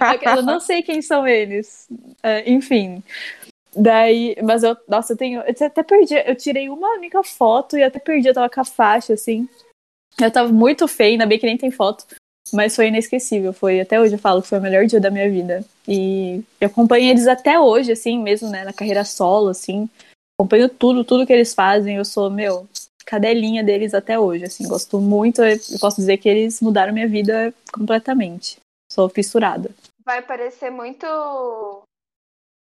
Aquela, 0.00 0.40
não 0.40 0.58
sei 0.58 0.82
quem 0.82 1.02
são 1.02 1.26
eles. 1.28 1.86
É, 2.22 2.50
enfim. 2.50 3.02
Daí, 3.76 4.34
mas 4.42 4.62
eu, 4.62 4.74
nossa, 4.88 5.12
eu 5.12 5.16
tenho. 5.18 5.42
Eu 5.42 5.66
até 5.66 5.82
perdi. 5.82 6.14
Eu 6.14 6.34
tirei 6.34 6.70
uma 6.70 6.94
única 6.94 7.22
foto 7.22 7.76
e 7.76 7.82
até 7.82 7.98
perdi, 7.98 8.28
eu 8.28 8.34
tava 8.34 8.48
com 8.48 8.60
a 8.60 8.64
faixa, 8.64 9.12
assim. 9.12 9.46
Eu 10.18 10.30
tava 10.30 10.50
muito 10.50 10.88
feia, 10.88 11.10
ainda 11.12 11.26
bem 11.26 11.38
que 11.38 11.46
nem 11.46 11.58
tem 11.58 11.70
foto. 11.70 12.06
Mas 12.52 12.74
foi 12.74 12.88
inesquecível. 12.88 13.52
Foi, 13.52 13.80
até 13.80 14.00
hoje 14.00 14.14
eu 14.14 14.18
falo 14.18 14.42
que 14.42 14.48
foi 14.48 14.58
o 14.58 14.62
melhor 14.62 14.86
dia 14.86 15.00
da 15.00 15.10
minha 15.10 15.30
vida. 15.30 15.64
E 15.86 16.42
eu 16.60 16.66
acompanho 16.68 17.10
eles 17.10 17.26
até 17.26 17.58
hoje, 17.58 17.92
assim, 17.92 18.18
mesmo, 18.18 18.48
né, 18.50 18.64
na 18.64 18.72
carreira 18.72 19.04
solo, 19.04 19.48
assim. 19.48 19.88
Acompanho 20.38 20.68
tudo, 20.68 21.04
tudo 21.04 21.26
que 21.26 21.32
eles 21.32 21.54
fazem. 21.54 21.96
Eu 21.96 22.04
sou, 22.04 22.30
meu, 22.30 22.68
cadelinha 23.08 23.64
deles 23.64 23.94
até 23.94 24.18
hoje, 24.18 24.44
assim, 24.44 24.68
gosto 24.68 25.00
muito, 25.00 25.42
eu 25.42 25.56
posso 25.80 25.96
dizer 25.96 26.18
que 26.18 26.28
eles 26.28 26.60
mudaram 26.60 26.92
minha 26.92 27.08
vida 27.08 27.54
completamente. 27.72 28.58
Sou 28.92 29.08
fissurada. 29.08 29.70
Vai 30.04 30.20
parecer 30.20 30.70
muito 30.70 31.06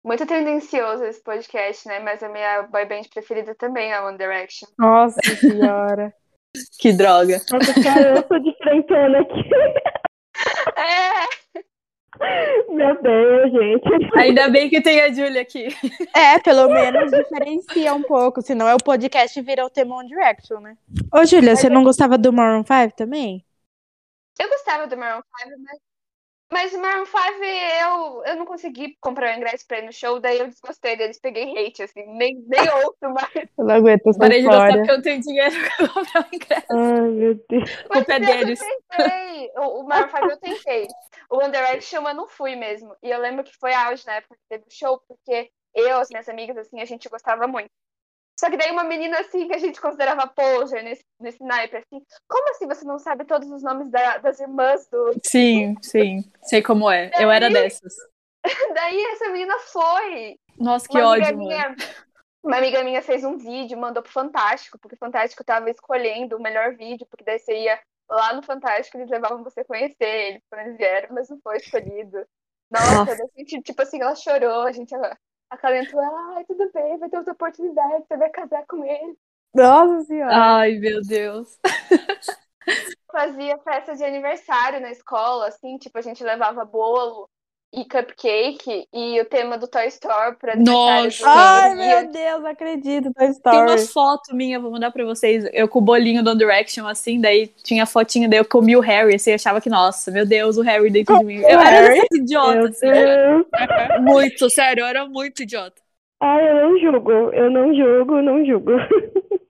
muito 0.04 0.26
tendencioso 0.26 1.04
esse 1.04 1.22
podcast, 1.22 1.88
né? 1.88 1.98
Mas 2.00 2.22
a 2.22 2.28
minha 2.28 2.62
boy 2.62 2.84
band 2.84 3.02
preferida 3.12 3.54
também 3.54 3.90
é 3.90 4.00
One 4.00 4.18
Direction. 4.18 4.68
Nossa 4.78 5.20
senhora. 5.40 6.14
Que 6.78 6.92
droga. 6.92 7.40
Nossa, 7.50 7.82
cara, 7.82 8.16
eu 8.16 8.26
sou 8.26 8.38
diferentona 8.40 9.20
aqui. 9.20 9.50
É! 10.76 11.48
Meu 12.68 13.00
Deus, 13.00 13.52
gente. 13.52 14.18
Ainda 14.18 14.48
bem 14.48 14.68
que 14.68 14.80
tem 14.80 15.00
a 15.00 15.12
Julia 15.12 15.42
aqui. 15.42 15.68
É, 16.14 16.38
pelo 16.40 16.68
menos 16.68 17.10
diferencia 17.10 17.94
um 17.94 18.02
pouco, 18.02 18.42
senão 18.42 18.68
é 18.68 18.74
o 18.74 18.82
podcast 18.82 19.40
vira 19.40 19.64
o 19.64 19.70
tema 19.70 19.96
One 19.96 20.08
Direction, 20.08 20.60
né? 20.60 20.76
Ô, 21.12 21.24
Júlia, 21.24 21.54
você 21.54 21.68
não 21.68 21.84
gostava 21.84 22.18
do 22.18 22.32
Maroon 22.32 22.64
5 22.64 22.96
também? 22.96 23.44
Eu 24.40 24.48
gostava 24.48 24.86
do 24.86 24.96
Maroon 24.96 25.22
5, 25.44 25.50
mas, 25.60 25.78
mas 26.50 26.72
o 26.72 26.80
Maroon 26.80 27.04
5 27.04 27.18
eu, 27.44 28.24
eu 28.24 28.36
não 28.36 28.46
consegui 28.46 28.96
comprar 29.00 29.34
o 29.34 29.36
ingresso 29.36 29.66
pra 29.66 29.78
ir 29.78 29.86
no 29.86 29.92
show, 29.92 30.18
daí 30.18 30.38
eu 30.38 30.48
desgostei 30.48 30.96
deles, 30.96 31.20
peguei 31.20 31.44
hate, 31.58 31.82
assim, 31.82 32.04
nem, 32.06 32.42
nem 32.46 32.60
ouço 32.84 33.14
mais. 33.14 33.48
Eu 33.56 33.64
não 33.64 33.74
aguento 33.74 34.06
essa 34.06 34.18
Parei 34.18 34.40
de 34.40 34.46
gostar 34.46 34.72
porque 34.72 34.90
eu 34.90 34.94
não 34.96 35.02
tenho 35.02 35.20
dinheiro 35.20 35.54
pra 35.76 35.88
comprar 35.88 36.22
o 36.22 36.34
ingresso. 36.34 36.66
Ai, 36.70 37.08
meu 37.10 37.34
Deus. 37.48 37.70
A 37.90 37.94
culpa 37.94 38.12
é 38.12 38.18
Mas 38.18 38.28
eu 38.28 38.36
deles. 38.36 38.60
tentei. 38.60 39.50
O, 39.56 39.80
o 39.80 39.86
Maroon 39.86 40.08
5 40.08 40.30
eu 40.30 40.36
tentei. 40.38 40.88
O 41.30 41.48
Direction 41.48 42.08
eu 42.08 42.14
não 42.14 42.26
fui 42.26 42.56
mesmo. 42.56 42.96
E 43.02 43.10
eu 43.10 43.20
lembro 43.20 43.44
que 43.44 43.56
foi 43.58 43.74
auge 43.74 44.06
na 44.06 44.14
época 44.14 44.34
que 44.36 44.48
teve 44.48 44.64
o 44.64 44.72
show, 44.72 45.00
porque 45.06 45.50
eu, 45.74 45.98
as 45.98 46.08
minhas 46.08 46.28
amigas, 46.28 46.56
assim, 46.56 46.80
a 46.80 46.84
gente 46.84 47.08
gostava 47.08 47.46
muito. 47.46 47.70
Só 48.38 48.48
que 48.48 48.56
daí 48.56 48.70
uma 48.70 48.84
menina, 48.84 49.18
assim, 49.18 49.48
que 49.48 49.54
a 49.54 49.58
gente 49.58 49.80
considerava 49.80 50.26
poser 50.28 50.84
nesse, 50.84 51.04
nesse 51.18 51.42
naipe, 51.42 51.76
assim, 51.76 52.00
como 52.28 52.50
assim 52.50 52.68
você 52.68 52.84
não 52.84 52.98
sabe 52.98 53.24
todos 53.24 53.50
os 53.50 53.62
nomes 53.64 53.90
da- 53.90 54.18
das 54.18 54.38
irmãs 54.38 54.86
do... 54.88 55.12
Sim, 55.24 55.74
sim. 55.82 56.22
Sei 56.42 56.62
como 56.62 56.88
é. 56.88 57.10
Eu 57.18 57.30
era 57.32 57.50
dessas. 57.50 57.94
Daí 58.74 59.02
essa 59.12 59.28
menina 59.30 59.58
foi. 59.58 60.38
Nossa, 60.56 60.86
que 60.88 60.96
uma 60.98 61.10
ódio, 61.10 61.36
minha, 61.36 61.74
Uma 62.42 62.58
amiga 62.58 62.84
minha 62.84 63.02
fez 63.02 63.24
um 63.24 63.36
vídeo, 63.36 63.76
mandou 63.76 64.02
pro 64.02 64.12
Fantástico, 64.12 64.78
porque 64.78 64.94
o 64.94 64.98
Fantástico 64.98 65.42
tava 65.42 65.68
escolhendo 65.70 66.36
o 66.36 66.40
melhor 66.40 66.76
vídeo, 66.76 67.06
porque 67.10 67.24
daí 67.24 67.40
você 67.40 67.64
ia 67.64 67.80
lá 68.08 68.32
no 68.32 68.42
Fantástico, 68.42 68.96
eles 68.96 69.10
levavam 69.10 69.42
você 69.42 69.60
a 69.60 69.64
conhecer 69.64 69.96
eles 70.06 70.42
quando 70.48 70.62
eles 70.66 70.78
vieram, 70.78 71.08
mas 71.12 71.28
não 71.28 71.40
foi 71.42 71.56
escolhido. 71.56 72.24
Nossa, 72.70 72.94
Nossa. 72.94 73.16
daí 73.16 73.28
gente, 73.36 73.62
tipo 73.62 73.82
assim, 73.82 74.00
ela 74.00 74.14
chorou, 74.14 74.62
a 74.62 74.72
gente 74.72 74.94
acalentou 75.50 76.00
ela, 76.02 76.36
ai, 76.36 76.44
tudo 76.44 76.70
bem, 76.72 76.98
vai 76.98 77.08
ter 77.08 77.16
outra 77.16 77.32
oportunidade, 77.32 78.04
você 78.06 78.16
vai 78.16 78.30
casar 78.30 78.64
com 78.66 78.84
ele. 78.84 79.16
Nossa 79.54 80.04
senhora. 80.04 80.36
Ai, 80.36 80.78
meu 80.78 81.00
Deus. 81.02 81.58
Fazia 83.10 83.58
festa 83.58 83.96
de 83.96 84.04
aniversário 84.04 84.80
na 84.80 84.90
escola, 84.90 85.48
assim, 85.48 85.78
tipo, 85.78 85.96
a 85.98 86.02
gente 86.02 86.22
levava 86.22 86.64
bolo 86.64 87.28
e 87.72 87.84
cupcake 87.84 88.86
e 88.92 89.20
o 89.20 89.24
tema 89.26 89.58
do 89.58 89.68
Toy 89.68 89.86
Story 89.88 90.36
pra 90.36 90.56
Nossa. 90.56 91.24
Ai, 91.28 91.76
dia. 91.76 92.02
meu 92.02 92.12
Deus, 92.12 92.44
acredito, 92.44 93.12
Toy 93.12 93.26
Tem 93.26 93.30
Story. 93.30 93.56
uma 93.58 93.78
foto 93.78 94.34
minha, 94.34 94.58
vou 94.58 94.70
mandar 94.70 94.90
pra 94.90 95.04
vocês. 95.04 95.48
Eu 95.52 95.68
com 95.68 95.78
o 95.78 95.82
bolinho 95.82 96.22
do 96.22 96.30
One 96.30 96.38
Direction, 96.38 96.86
assim, 96.86 97.20
daí 97.20 97.46
tinha 97.62 97.82
a 97.82 97.86
fotinha, 97.86 98.28
daí 98.28 98.38
eu 98.38 98.44
comi 98.44 98.76
o 98.76 98.80
Harry, 98.80 99.14
assim, 99.14 99.30
eu 99.30 99.34
achava 99.34 99.60
que, 99.60 99.68
nossa, 99.68 100.10
meu 100.10 100.26
Deus, 100.26 100.56
o 100.56 100.62
Harry 100.62 100.90
dentro 100.90 101.18
de 101.18 101.24
mim. 101.24 101.40
Eu 101.42 101.60
era 101.60 101.94
idiotas, 102.12 102.80
Meu 102.80 102.90
assim. 102.92 104.02
Muito, 104.02 104.48
sério, 104.50 104.82
eu 104.82 104.86
era 104.86 105.06
muito 105.06 105.42
idiota. 105.42 105.80
Ai, 106.20 106.48
eu 106.50 106.54
não 106.54 106.78
julgo. 106.80 107.10
Eu 107.12 107.50
não 107.50 107.74
julgo, 107.74 108.20
não 108.22 108.44
julgo. 108.44 108.72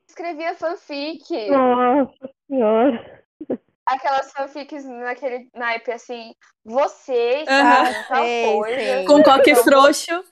Escrevia 0.09 0.55
fanfic. 0.55 1.49
Nossa 1.51 2.31
senhora. 2.47 3.18
Aquelas 3.89 4.31
fanfics 4.33 4.85
naquele 4.85 5.49
naipe 5.55 5.91
assim, 5.93 6.33
você 6.65 7.45
Aham. 7.49 7.91
está 7.91 8.05
tal 8.09 8.25
Sei, 8.25 8.55
coisa. 8.57 8.81
sei. 8.81 9.05
Com 9.07 9.23
coque 9.23 9.51
Então, 9.51 9.65
frouxo 9.65 10.25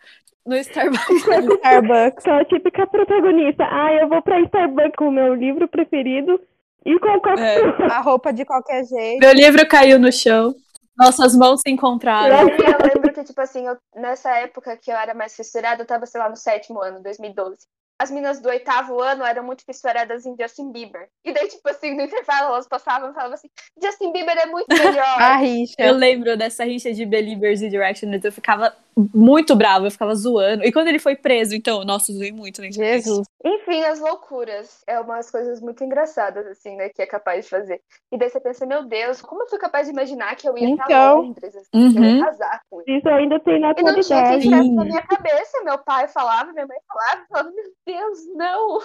no 0.46 0.56
Starbucks. 0.56 1.22
Starbucks. 1.58 2.22
Sou 2.24 2.32
a 2.34 2.44
típica 2.44 2.86
protagonista. 2.86 3.64
Ai, 3.64 4.02
eu 4.02 4.08
vou 4.08 4.22
pra 4.22 4.40
Starbucks 4.42 4.96
com 4.96 5.08
o 5.08 5.12
meu 5.12 5.34
livro 5.34 5.66
preferido 5.68 6.40
e 6.84 6.98
com 6.98 7.08
o 7.08 7.20
copo. 7.20 7.40
É. 7.40 7.58
A 7.92 8.00
roupa 8.00 8.32
de 8.32 8.44
qualquer 8.44 8.84
jeito. 8.84 9.20
Meu 9.20 9.32
livro 9.32 9.66
caiu 9.68 9.98
no 9.98 10.12
chão. 10.12 10.54
Nossas 10.98 11.36
mãos 11.36 11.60
se 11.60 11.70
encontraram. 11.70 12.48
E 12.48 12.52
eu 12.52 12.78
lembro 12.94 13.12
que, 13.12 13.22
tipo 13.24 13.38
assim, 13.40 13.66
eu- 13.66 13.76
nessa 13.94 14.30
época 14.38 14.78
que 14.78 14.90
eu 14.90 14.96
era 14.96 15.12
mais 15.12 15.34
fissurada, 15.36 15.82
eu 15.82 15.86
tava, 15.86 16.06
sei 16.06 16.18
lá, 16.20 16.28
no 16.30 16.36
sétimo 16.36 16.80
ano, 16.80 17.02
2012. 17.02 17.58
As 17.98 18.10
meninas 18.10 18.40
do 18.40 18.48
oitavo 18.48 19.00
ano 19.00 19.24
eram 19.24 19.42
muito 19.42 19.64
fissuradas 19.64 20.26
em 20.26 20.36
Justin 20.38 20.70
Bieber. 20.70 21.08
E 21.24 21.32
daí, 21.32 21.48
tipo 21.48 21.66
assim, 21.68 21.94
no 21.94 22.02
intervalo 22.02 22.48
elas 22.48 22.68
passavam 22.68 23.10
e 23.10 23.14
falavam 23.14 23.34
assim, 23.34 23.48
Justin 23.82 24.12
Bieber 24.12 24.36
é 24.36 24.46
muito 24.46 24.66
melhor. 24.68 25.04
A 25.18 25.36
rixa. 25.36 25.74
Eu 25.78 25.94
lembro 25.94 26.36
dessa 26.36 26.64
rixa 26.64 26.92
de 26.92 27.06
Believers 27.06 27.62
e 27.62 27.68
Directioners, 27.70 28.24
eu 28.24 28.32
ficava 28.32 28.74
muito 29.14 29.54
brava, 29.54 29.86
eu 29.86 29.90
ficava 29.90 30.14
zoando. 30.14 30.64
E 30.64 30.72
quando 30.72 30.88
ele 30.88 30.98
foi 30.98 31.14
preso, 31.16 31.54
então, 31.54 31.84
nossa, 31.84 32.12
zoei 32.12 32.32
muito 32.32 32.60
na 32.60 32.68
internet. 32.68 33.02
Jesus. 33.04 33.26
Enfim, 33.44 33.82
as 33.84 34.00
loucuras. 34.00 34.82
É 34.86 34.98
umas 35.00 35.30
coisas 35.30 35.60
muito 35.60 35.84
engraçadas, 35.84 36.46
assim, 36.46 36.76
né? 36.76 36.88
Que 36.88 37.02
é 37.02 37.06
capaz 37.06 37.44
de 37.44 37.50
fazer. 37.50 37.80
E 38.10 38.16
daí 38.18 38.28
você 38.30 38.40
pensa, 38.40 38.64
meu 38.66 38.84
Deus, 38.86 39.20
como 39.20 39.42
eu 39.42 39.48
fui 39.48 39.58
capaz 39.58 39.86
de 39.86 39.92
imaginar 39.92 40.34
que 40.36 40.48
eu 40.48 40.56
ia 40.56 40.74
pra 40.76 40.84
Então. 40.86 41.20
Londres, 41.22 41.54
assim, 41.54 41.68
que 41.92 41.98
eu 41.98 42.02
Uhum. 42.02 42.16
ia 42.16 42.24
casar 42.24 42.60
com 42.70 42.80
ele. 42.86 42.98
Isso 42.98 43.08
ainda 43.08 43.38
tem 43.40 43.60
na 43.60 43.74
E 43.76 43.82
não 43.82 43.94
tinha 44.00 44.22
quem 44.22 44.34
atualidade. 44.36 44.70
na 44.74 44.84
minha 44.84 45.02
cabeça. 45.02 45.62
Meu 45.62 45.78
pai 45.78 46.08
falava, 46.08 46.52
minha 46.52 46.66
mãe 46.66 46.78
falava, 46.88 47.20
eu 47.20 47.26
falava, 47.28 47.50
meu 47.50 47.64
Deus, 47.86 48.26
não. 48.34 48.78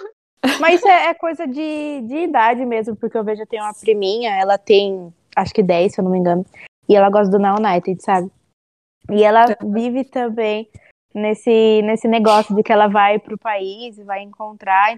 Mas 0.60 0.75
isso 0.75 0.88
é, 0.88 1.08
é 1.08 1.13
coisa 1.13 1.48
de, 1.48 2.01
de 2.01 2.15
idade 2.17 2.65
mesmo, 2.65 2.96
porque 2.96 3.17
eu 3.17 3.24
vejo, 3.24 3.41
eu 3.41 3.48
tenho 3.48 3.63
uma 3.63 3.74
priminha, 3.74 4.31
ela 4.39 4.58
tem, 4.58 5.13
acho 5.36 5.53
que 5.53 5.63
10, 5.63 5.93
se 5.93 6.00
eu 6.01 6.03
não 6.03 6.12
me 6.12 6.20
engano, 6.20 6.46
e 6.88 6.96
ela 6.96 7.10
gosta 7.10 7.31
do 7.31 7.39
Now 7.41 7.58
United, 7.58 8.01
sabe? 8.03 8.31
E 9.12 9.24
ela 9.24 9.46
vive 9.63 10.03
também 10.03 10.70
nesse, 11.13 11.81
nesse 11.84 12.08
negócio 12.08 12.55
de 12.55 12.63
que 12.63 12.72
ela 12.72 12.88
vai 12.88 13.17
pro 13.20 13.38
país 13.38 13.98
e 13.98 14.03
vai 14.03 14.22
encontrar. 14.22 14.96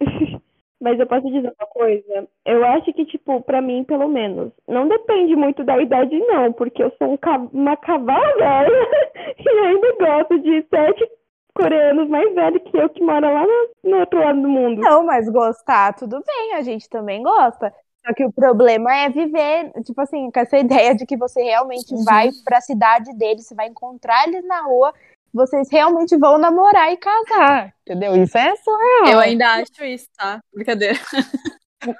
Mas 0.80 0.98
eu 1.00 1.06
posso 1.08 1.26
dizer 1.26 1.52
uma 1.58 1.66
coisa. 1.68 2.28
Eu 2.44 2.64
acho 2.64 2.92
que, 2.92 3.04
tipo, 3.04 3.40
pra 3.42 3.60
mim, 3.60 3.82
pelo 3.82 4.06
menos, 4.08 4.52
não 4.66 4.86
depende 4.86 5.34
muito 5.34 5.64
da 5.64 5.76
idade, 5.82 6.16
não, 6.20 6.52
porque 6.52 6.80
eu 6.82 6.92
sou 6.98 7.12
um 7.14 7.16
ca- 7.16 7.48
uma 7.52 7.76
cavalo 7.76 8.38
velha 8.38 8.88
e 9.38 9.48
ainda 9.48 9.92
gosto 9.96 10.38
de 10.40 10.62
sete 10.70 11.10
coreanos 11.58 12.08
mais 12.08 12.34
velhos 12.34 12.62
que 12.62 12.76
eu 12.76 12.88
que 12.88 13.02
mora 13.02 13.28
lá 13.30 13.44
no, 13.46 13.90
no 13.90 14.00
outro 14.00 14.18
lado 14.20 14.40
do 14.40 14.48
mundo. 14.48 14.80
Não, 14.80 15.04
mas 15.04 15.28
gostar, 15.28 15.92
tudo 15.94 16.22
bem, 16.24 16.54
a 16.54 16.62
gente 16.62 16.88
também 16.88 17.22
gosta. 17.22 17.74
Só 18.06 18.14
que 18.14 18.24
o 18.24 18.32
problema 18.32 18.94
é 18.94 19.08
viver, 19.10 19.72
tipo 19.84 20.00
assim, 20.00 20.30
com 20.30 20.40
essa 20.40 20.56
ideia 20.56 20.94
de 20.94 21.04
que 21.04 21.16
você 21.16 21.42
realmente 21.42 21.92
Uhum. 21.92 22.04
vai 22.04 22.30
pra 22.44 22.60
cidade 22.60 23.12
deles, 23.18 23.46
você 23.46 23.54
vai 23.54 23.66
encontrar 23.66 24.26
eles 24.28 24.46
na 24.46 24.62
rua, 24.62 24.94
vocês 25.34 25.68
realmente 25.70 26.16
vão 26.16 26.38
namorar 26.38 26.90
e 26.92 26.96
casar. 26.96 27.74
Entendeu? 27.82 28.16
Isso 28.22 28.38
é 28.38 28.54
surreal. 28.56 29.12
Eu 29.12 29.18
ainda 29.20 29.46
acho 29.54 29.84
isso, 29.84 30.06
tá? 30.16 30.40
Brincadeira. 30.54 30.94
Sim, 30.94 31.92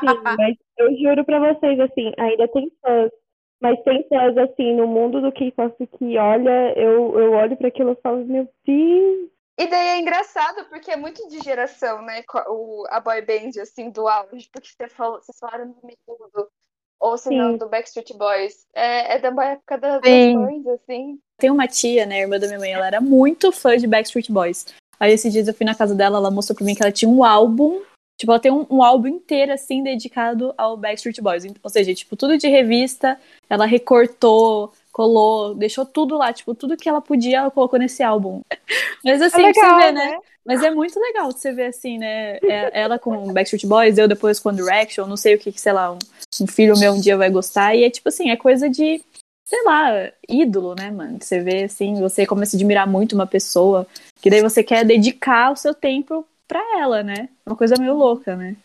sim, 0.00 0.20
mas 0.22 0.56
eu 0.78 0.94
juro 0.98 1.24
pra 1.24 1.38
vocês, 1.38 1.78
assim, 1.80 2.12
ainda 2.18 2.46
tem 2.48 2.70
fãs. 2.82 3.10
Mas 3.60 3.82
tem 3.82 4.06
fãs, 4.08 4.36
assim, 4.36 4.74
no 4.74 4.86
mundo 4.86 5.20
do 5.20 5.32
K-pop 5.32 5.86
que 5.86 6.18
olha, 6.18 6.78
eu, 6.78 7.18
eu 7.18 7.32
olho 7.32 7.56
pra 7.56 7.68
aquilo 7.68 7.92
e 7.92 8.02
falo, 8.02 8.24
meu 8.24 8.48
Deus. 8.66 9.30
E 9.56 9.66
daí 9.68 9.88
é 9.88 9.98
engraçado, 10.00 10.68
porque 10.68 10.90
é 10.90 10.96
muito 10.96 11.26
de 11.28 11.40
geração, 11.40 12.02
né? 12.02 12.22
O, 12.48 12.84
a 12.88 12.98
boy 12.98 13.22
band, 13.22 13.60
assim, 13.62 13.88
do 13.90 14.08
auge. 14.08 14.48
Porque 14.52 14.68
você 14.68 14.88
falou, 14.88 15.20
vocês 15.20 15.38
falaram 15.38 15.68
do 15.68 15.80
Menudo, 15.82 16.48
ou 17.00 17.16
se 17.16 17.30
não, 17.30 17.56
do 17.56 17.68
Backstreet 17.68 18.12
Boys. 18.14 18.66
É, 18.74 19.14
é 19.14 19.18
da 19.18 19.44
época 19.44 19.78
da, 19.78 19.98
das 19.98 20.34
mães, 20.34 20.66
assim. 20.66 21.18
Tem 21.38 21.50
uma 21.50 21.68
tia, 21.68 22.04
né, 22.04 22.20
irmã 22.20 22.38
da 22.38 22.46
minha 22.46 22.58
mãe, 22.58 22.72
ela 22.72 22.86
era 22.86 23.00
muito 23.00 23.52
fã 23.52 23.76
de 23.76 23.86
Backstreet 23.86 24.30
Boys. 24.30 24.66
Aí 24.98 25.12
esses 25.12 25.32
dias 25.32 25.46
eu 25.46 25.54
fui 25.54 25.66
na 25.66 25.74
casa 25.74 25.94
dela, 25.94 26.18
ela 26.18 26.30
mostrou 26.30 26.56
pra 26.56 26.64
mim 26.64 26.74
que 26.74 26.82
ela 26.82 26.92
tinha 26.92 27.10
um 27.10 27.24
álbum, 27.24 27.82
tipo, 28.24 28.32
ela 28.32 28.40
tem 28.40 28.50
um, 28.50 28.66
um 28.70 28.82
álbum 28.82 29.08
inteiro, 29.08 29.52
assim, 29.52 29.82
dedicado 29.82 30.54
ao 30.56 30.76
Backstreet 30.76 31.20
Boys. 31.20 31.44
Ou 31.62 31.70
seja, 31.70 31.94
tipo, 31.94 32.16
tudo 32.16 32.38
de 32.38 32.48
revista, 32.48 33.20
ela 33.48 33.66
recortou, 33.66 34.72
colou, 34.90 35.54
deixou 35.54 35.84
tudo 35.84 36.16
lá, 36.16 36.32
tipo, 36.32 36.54
tudo 36.54 36.76
que 36.76 36.88
ela 36.88 37.02
podia, 37.02 37.38
ela 37.38 37.50
colocou 37.50 37.78
nesse 37.78 38.02
álbum. 38.02 38.40
Mas 39.04 39.20
É 39.20 39.26
assim, 39.26 39.42
legal, 39.42 39.52
você 39.52 39.84
vê, 39.84 39.92
né? 39.92 40.18
Mas 40.46 40.62
é 40.62 40.70
muito 40.70 40.98
legal 40.98 41.30
você 41.30 41.52
ver 41.52 41.66
assim, 41.66 41.98
né? 41.98 42.36
É- 42.42 42.80
ela 42.80 42.98
com 42.98 43.32
Backstreet 43.32 43.66
Boys, 43.66 43.98
eu 43.98 44.08
depois 44.08 44.40
com 44.40 44.52
Direction, 44.52 45.06
não 45.06 45.16
sei 45.16 45.34
o 45.34 45.38
que, 45.38 45.52
que, 45.52 45.60
sei 45.60 45.72
lá, 45.72 45.92
um, 45.92 45.98
um 46.40 46.46
filho 46.46 46.78
meu 46.78 46.92
um 46.92 47.00
dia 47.00 47.16
vai 47.16 47.30
gostar. 47.30 47.74
E 47.74 47.84
é 47.84 47.90
tipo 47.90 48.08
assim, 48.08 48.30
é 48.30 48.36
coisa 48.36 48.68
de, 48.68 49.02
sei 49.46 49.62
lá, 49.64 50.10
ídolo, 50.28 50.74
né, 50.74 50.90
mano? 50.90 51.18
Você 51.20 51.40
vê 51.40 51.64
assim, 51.64 52.00
você 52.00 52.26
começa 52.26 52.56
a 52.56 52.58
admirar 52.58 52.86
muito 52.86 53.14
uma 53.14 53.26
pessoa, 53.26 53.86
que 54.20 54.28
daí 54.28 54.42
você 54.42 54.62
quer 54.62 54.84
dedicar 54.84 55.50
o 55.50 55.56
seu 55.56 55.74
tempo 55.74 56.26
pra 56.46 56.60
ela, 56.80 57.02
né? 57.02 57.28
Uma 57.46 57.56
coisa 57.56 57.76
meio 57.78 57.94
louca, 57.94 58.36
né? 58.36 58.56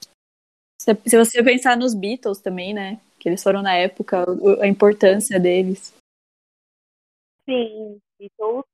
Se, 0.82 0.98
se 1.06 1.18
você 1.18 1.44
pensar 1.44 1.78
nos 1.78 1.94
Beatles 1.94 2.40
também, 2.40 2.74
né? 2.74 3.00
Que 3.20 3.30
eles 3.30 3.44
foram 3.44 3.62
na 3.62 3.76
época, 3.76 4.26
a 4.62 4.68
importância 4.68 5.40
deles. 5.40 5.94
Sim, 7.46 8.00
Beatles 8.20 8.66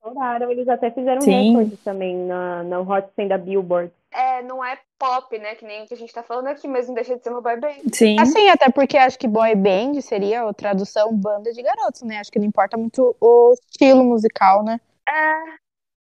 estouraram. 0.00 0.50
Eles 0.50 0.68
até 0.68 0.90
fizeram 0.90 1.20
Sim. 1.20 1.52
recorde 1.52 1.76
também 1.78 2.16
na, 2.16 2.62
na 2.64 2.80
Hot 2.80 3.08
100 3.14 3.28
da 3.28 3.38
Billboard. 3.38 3.92
É, 4.12 4.42
não 4.42 4.64
é 4.64 4.76
pop, 4.98 5.38
né? 5.38 5.54
Que 5.54 5.64
nem 5.64 5.84
o 5.84 5.86
que 5.86 5.94
a 5.94 5.96
gente 5.96 6.12
tá 6.12 6.22
falando 6.22 6.48
aqui, 6.48 6.66
mas 6.66 6.88
não 6.88 6.94
deixa 6.94 7.16
de 7.16 7.22
ser 7.22 7.30
uma 7.30 7.40
boy 7.40 7.56
band. 7.58 7.76
Sim. 7.92 8.18
Assim, 8.18 8.48
até 8.48 8.68
porque 8.68 8.96
acho 8.96 9.18
que 9.18 9.28
boy 9.28 9.54
band 9.54 10.00
seria 10.00 10.42
a 10.42 10.52
tradução 10.52 11.14
banda 11.14 11.52
de 11.52 11.62
garotos, 11.62 12.02
né? 12.02 12.18
Acho 12.18 12.32
que 12.32 12.38
não 12.38 12.46
importa 12.46 12.76
muito 12.76 13.14
o 13.20 13.52
estilo 13.52 14.02
musical, 14.02 14.64
né? 14.64 14.80
É. 15.08 15.59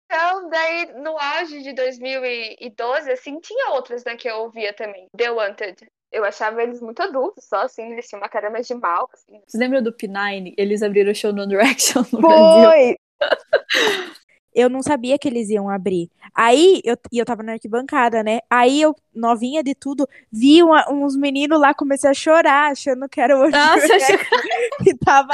Então, 0.09 0.49
daí, 0.49 0.93
no 0.93 1.17
auge 1.17 1.61
de 1.61 1.73
2012, 1.73 3.11
assim, 3.11 3.39
tinha 3.41 3.71
outras, 3.71 4.05
né, 4.05 4.15
que 4.15 4.29
eu 4.29 4.37
ouvia 4.37 4.73
também. 4.73 5.07
The 5.15 5.29
Wanted. 5.29 5.87
Eu 6.09 6.23
achava 6.23 6.63
eles 6.63 6.81
muito 6.81 7.01
adultos, 7.01 7.43
só 7.43 7.63
assim, 7.63 7.91
eles 7.91 8.07
tinham 8.07 8.21
uma 8.21 8.29
cara 8.29 8.49
mais 8.49 8.65
de 8.65 8.73
mal, 8.73 9.09
assim. 9.13 9.41
Você 9.45 9.57
lembra 9.57 9.81
do 9.81 9.91
P9? 9.91 10.53
Eles 10.57 10.81
abriram 10.81 11.11
o 11.11 11.15
show 11.15 11.33
no 11.33 11.45
Direction 11.45 12.03
no 12.13 12.21
Brasil. 12.21 12.95
Eu 14.57 14.69
não 14.69 14.81
sabia 14.81 15.19
que 15.19 15.27
eles 15.27 15.51
iam 15.51 15.69
abrir. 15.69 16.09
Aí, 16.33 16.81
eu, 16.83 16.97
e 17.11 17.19
eu 17.19 17.25
tava 17.25 17.43
na 17.43 17.51
arquibancada, 17.51 18.23
né? 18.23 18.39
Aí 18.49 18.81
eu, 18.81 18.95
novinha 19.13 19.63
de 19.63 19.75
tudo, 19.75 20.09
vi 20.31 20.63
uma- 20.63 20.91
uns 20.91 21.15
meninos 21.15 21.59
lá, 21.59 21.75
comecei 21.75 22.09
a 22.09 22.13
chorar, 22.15 22.71
achando 22.71 23.07
que 23.07 23.21
era 23.21 23.37
o 23.37 23.47
Nossa, 23.47 23.79
Direction, 23.81 24.17
que 24.83 24.97
tava 24.97 25.33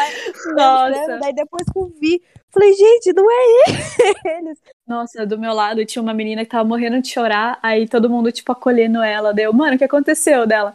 Nossa. 0.55 1.19
Daí 1.21 1.33
depois 1.33 1.63
que 1.71 1.79
eu 1.79 1.93
vi, 2.01 2.21
falei, 2.51 2.73
gente, 2.73 3.13
não 3.13 3.25
é 3.31 3.45
eles. 4.39 4.59
Nossa, 4.85 5.25
do 5.25 5.39
meu 5.39 5.53
lado 5.53 5.85
tinha 5.85 6.01
uma 6.01 6.13
menina 6.13 6.43
que 6.43 6.51
tava 6.51 6.67
morrendo 6.67 7.01
de 7.01 7.07
chorar, 7.07 7.57
aí 7.63 7.87
todo 7.87 8.09
mundo, 8.09 8.29
tipo, 8.29 8.51
acolhendo 8.51 9.01
ela. 9.01 9.33
Deu, 9.33 9.53
mano, 9.53 9.75
o 9.75 9.77
que 9.77 9.85
aconteceu 9.85 10.45
dela? 10.45 10.73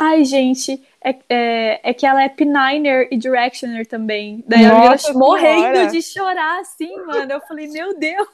Ai, 0.00 0.24
gente, 0.24 0.80
é, 1.04 1.18
é, 1.28 1.90
é 1.90 1.94
que 1.94 2.06
ela 2.06 2.22
é 2.22 2.28
P9er 2.28 3.08
e 3.10 3.16
Directioner 3.16 3.84
também. 3.84 4.44
Daí 4.46 4.64
Nossa 4.66 5.12
morrendo 5.12 5.76
Senhora. 5.76 5.86
de 5.88 6.02
chorar, 6.02 6.60
assim, 6.60 6.96
mano. 7.04 7.32
Eu 7.32 7.40
falei, 7.40 7.66
meu 7.68 7.98
Deus. 7.98 8.28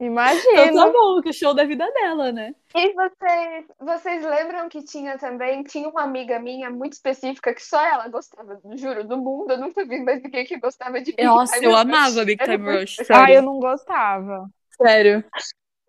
Então 0.00 0.08
Imagina. 0.08 0.72
tá 0.74 0.92
bom, 0.92 1.22
que 1.22 1.30
o 1.30 1.32
show 1.32 1.54
da 1.54 1.64
vida 1.64 1.88
dela, 1.92 2.32
né? 2.32 2.52
E 2.74 2.92
vocês, 2.94 3.64
vocês 3.78 4.24
lembram 4.24 4.68
que 4.68 4.82
tinha 4.82 5.16
também, 5.16 5.62
tinha 5.62 5.88
uma 5.88 6.02
amiga 6.02 6.40
minha 6.40 6.68
muito 6.68 6.94
específica 6.94 7.54
que 7.54 7.62
só 7.62 7.80
ela 7.80 8.08
gostava, 8.08 8.60
juro, 8.74 9.06
do 9.06 9.16
mundo. 9.16 9.52
Eu 9.52 9.58
nunca 9.58 9.84
vi 9.86 10.00
mais 10.02 10.20
ninguém 10.20 10.44
que 10.44 10.58
gostava 10.58 11.00
de 11.00 11.12
Big 11.12 11.24
Nossa, 11.24 11.54
Time 11.54 11.66
eu 11.66 11.70
Rush. 11.70 11.80
amava 11.80 12.24
Big 12.24 12.44
Time 12.44 12.76
Rush. 12.80 13.00
Ah, 13.00 13.04
Sério. 13.04 13.34
eu 13.36 13.42
não 13.42 13.58
gostava. 13.60 14.48
Sério. 14.76 15.24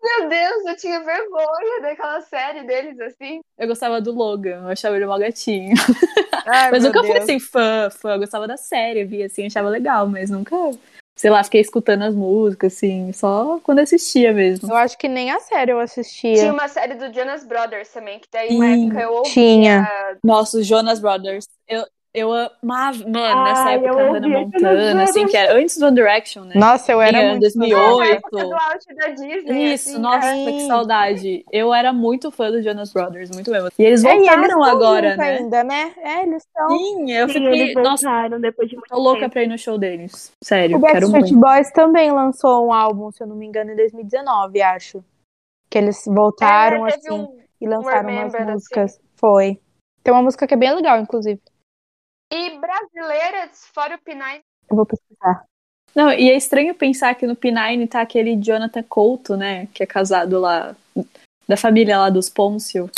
Meu 0.02 0.28
Deus, 0.28 0.64
eu 0.66 0.76
tinha 0.76 1.00
vergonha 1.00 1.80
daquela 1.82 2.20
série 2.20 2.62
deles, 2.64 2.98
assim. 3.00 3.40
Eu 3.58 3.66
gostava 3.66 4.00
do 4.00 4.12
Logan, 4.12 4.62
eu 4.62 4.68
achava 4.68 4.96
ele 4.96 5.06
um 5.06 5.18
gatinho. 5.18 5.74
Ai, 6.46 6.68
Mas 6.72 6.84
nunca 6.84 7.00
fui 7.00 7.12
Deus. 7.12 7.24
assim, 7.24 7.40
fã, 7.40 7.88
fã. 7.90 8.12
Eu 8.14 8.18
gostava 8.18 8.46
da 8.46 8.56
série, 8.56 9.04
via 9.04 9.26
assim, 9.26 9.46
achava 9.46 9.68
legal, 9.68 10.06
mas 10.06 10.30
nunca, 10.30 10.54
sei 11.16 11.30
lá, 11.30 11.42
fiquei 11.42 11.60
escutando 11.60 12.02
as 12.02 12.14
músicas, 12.14 12.74
assim, 12.74 13.12
só 13.12 13.58
quando 13.60 13.80
assistia 13.80 14.32
mesmo. 14.32 14.70
Eu 14.70 14.76
acho 14.76 14.96
que 14.98 15.08
nem 15.08 15.30
a 15.30 15.40
série 15.40 15.72
eu 15.72 15.80
assistia. 15.80 16.34
Tinha 16.34 16.52
uma 16.52 16.68
série 16.68 16.94
do 16.94 17.12
Jonas 17.12 17.44
Brothers 17.44 17.88
também, 17.88 18.18
que 18.18 18.28
daí 18.30 18.54
uma 18.54 18.66
Sim, 18.66 18.88
época 18.88 19.00
eu 19.02 19.12
ouvia. 19.12 19.32
tinha. 19.32 20.18
Nossa, 20.22 20.58
os 20.58 20.66
Jonas 20.66 21.00
Brothers. 21.00 21.46
Eu, 21.66 21.84
eu 22.16 22.32
amava, 22.32 22.98
mano, 23.08 23.42
nessa 23.44 23.62
Ai, 23.64 23.74
época, 23.74 23.90
eu 23.90 23.96
Hannah 24.12 24.26
ouvia 24.26 24.40
Montana, 24.40 25.02
assim, 25.02 25.26
que 25.26 25.36
era 25.36 25.54
antes 25.54 25.76
do 25.78 25.86
One 25.86 25.94
Direction, 25.94 26.44
né? 26.44 26.54
Nossa, 26.56 26.90
eu 26.92 27.00
era 27.00 27.18
Tinha 27.18 27.28
muito 27.28 27.40
2008. 27.40 27.98
Na 27.98 28.06
época 28.06 28.30
do 28.46 28.54
auge 28.54 28.94
da 28.96 29.08
Disney. 29.08 29.72
Isso, 29.74 29.90
assim, 29.90 30.00
nossa, 30.00 30.26
é. 30.26 30.52
que 30.52 30.60
saudade. 30.62 31.44
Eu 31.52 31.74
era 31.74 31.92
muito 31.92 32.30
fã 32.30 32.50
dos 32.50 32.64
Jonas 32.64 32.92
Brothers, 32.92 33.30
muito 33.30 33.50
mesmo. 33.50 33.68
E 33.78 33.84
eles 33.84 34.02
É, 34.02 34.14
e 34.14 34.18
voltaram 34.18 34.42
eles 34.64 34.74
agora, 34.74 35.16
né? 35.16 35.36
ainda, 35.38 35.62
né? 35.62 35.92
É, 35.98 36.22
eles 36.22 36.42
estão. 36.42 36.68
Sim, 36.70 37.12
eu 37.12 37.28
Sim, 37.28 37.34
fiquei, 37.34 37.74
nossa, 37.74 38.06
voltaram 38.10 38.40
depois 38.40 38.68
de 38.68 38.76
muito 38.76 38.88
tô 38.88 38.98
louca 38.98 39.20
tempo. 39.20 39.32
pra 39.32 39.42
ir 39.42 39.48
no 39.48 39.58
show 39.58 39.76
deles. 39.76 40.32
Sério, 40.42 40.78
O 40.78 40.80
quero 40.80 41.08
Backstreet 41.10 41.32
muito. 41.32 41.40
Boys 41.40 41.70
também 41.72 42.10
lançou 42.10 42.66
um 42.66 42.72
álbum, 42.72 43.10
se 43.12 43.22
eu 43.22 43.26
não 43.26 43.36
me 43.36 43.44
engano, 43.46 43.72
em 43.72 43.76
2019, 43.76 44.62
acho. 44.62 45.04
Que 45.68 45.78
eles 45.78 46.02
voltaram 46.06 46.86
É, 46.86 46.94
assim 46.94 47.10
um- 47.10 47.38
e 47.60 47.68
lançaram 47.68 48.08
umas 48.08 48.32
Remember, 48.32 48.40
assim. 48.42 48.52
músicas. 48.52 49.00
Foi. 49.16 49.60
Tem 50.02 50.14
uma 50.14 50.22
música 50.22 50.46
que 50.46 50.54
é 50.54 50.56
bem 50.56 50.72
legal, 50.74 50.98
inclusive. 51.00 51.40
E 52.32 52.58
brasileiras, 52.58 53.66
fora 53.72 53.96
o 53.96 53.98
P9, 53.98 54.40
Eu 54.68 54.76
vou 54.76 54.86
pesquisar. 54.86 55.44
Não, 55.94 56.12
e 56.12 56.30
é 56.30 56.36
estranho 56.36 56.74
pensar 56.74 57.14
que 57.14 57.26
no 57.26 57.36
P9 57.36 57.86
tá 57.88 58.00
aquele 58.02 58.36
Jonathan 58.36 58.82
Couto, 58.82 59.36
né? 59.36 59.66
Que 59.68 59.82
é 59.82 59.86
casado 59.86 60.38
lá, 60.40 60.76
da 61.48 61.56
família 61.56 61.98
lá 61.98 62.10
dos 62.10 62.28
Pôncio. 62.28 62.90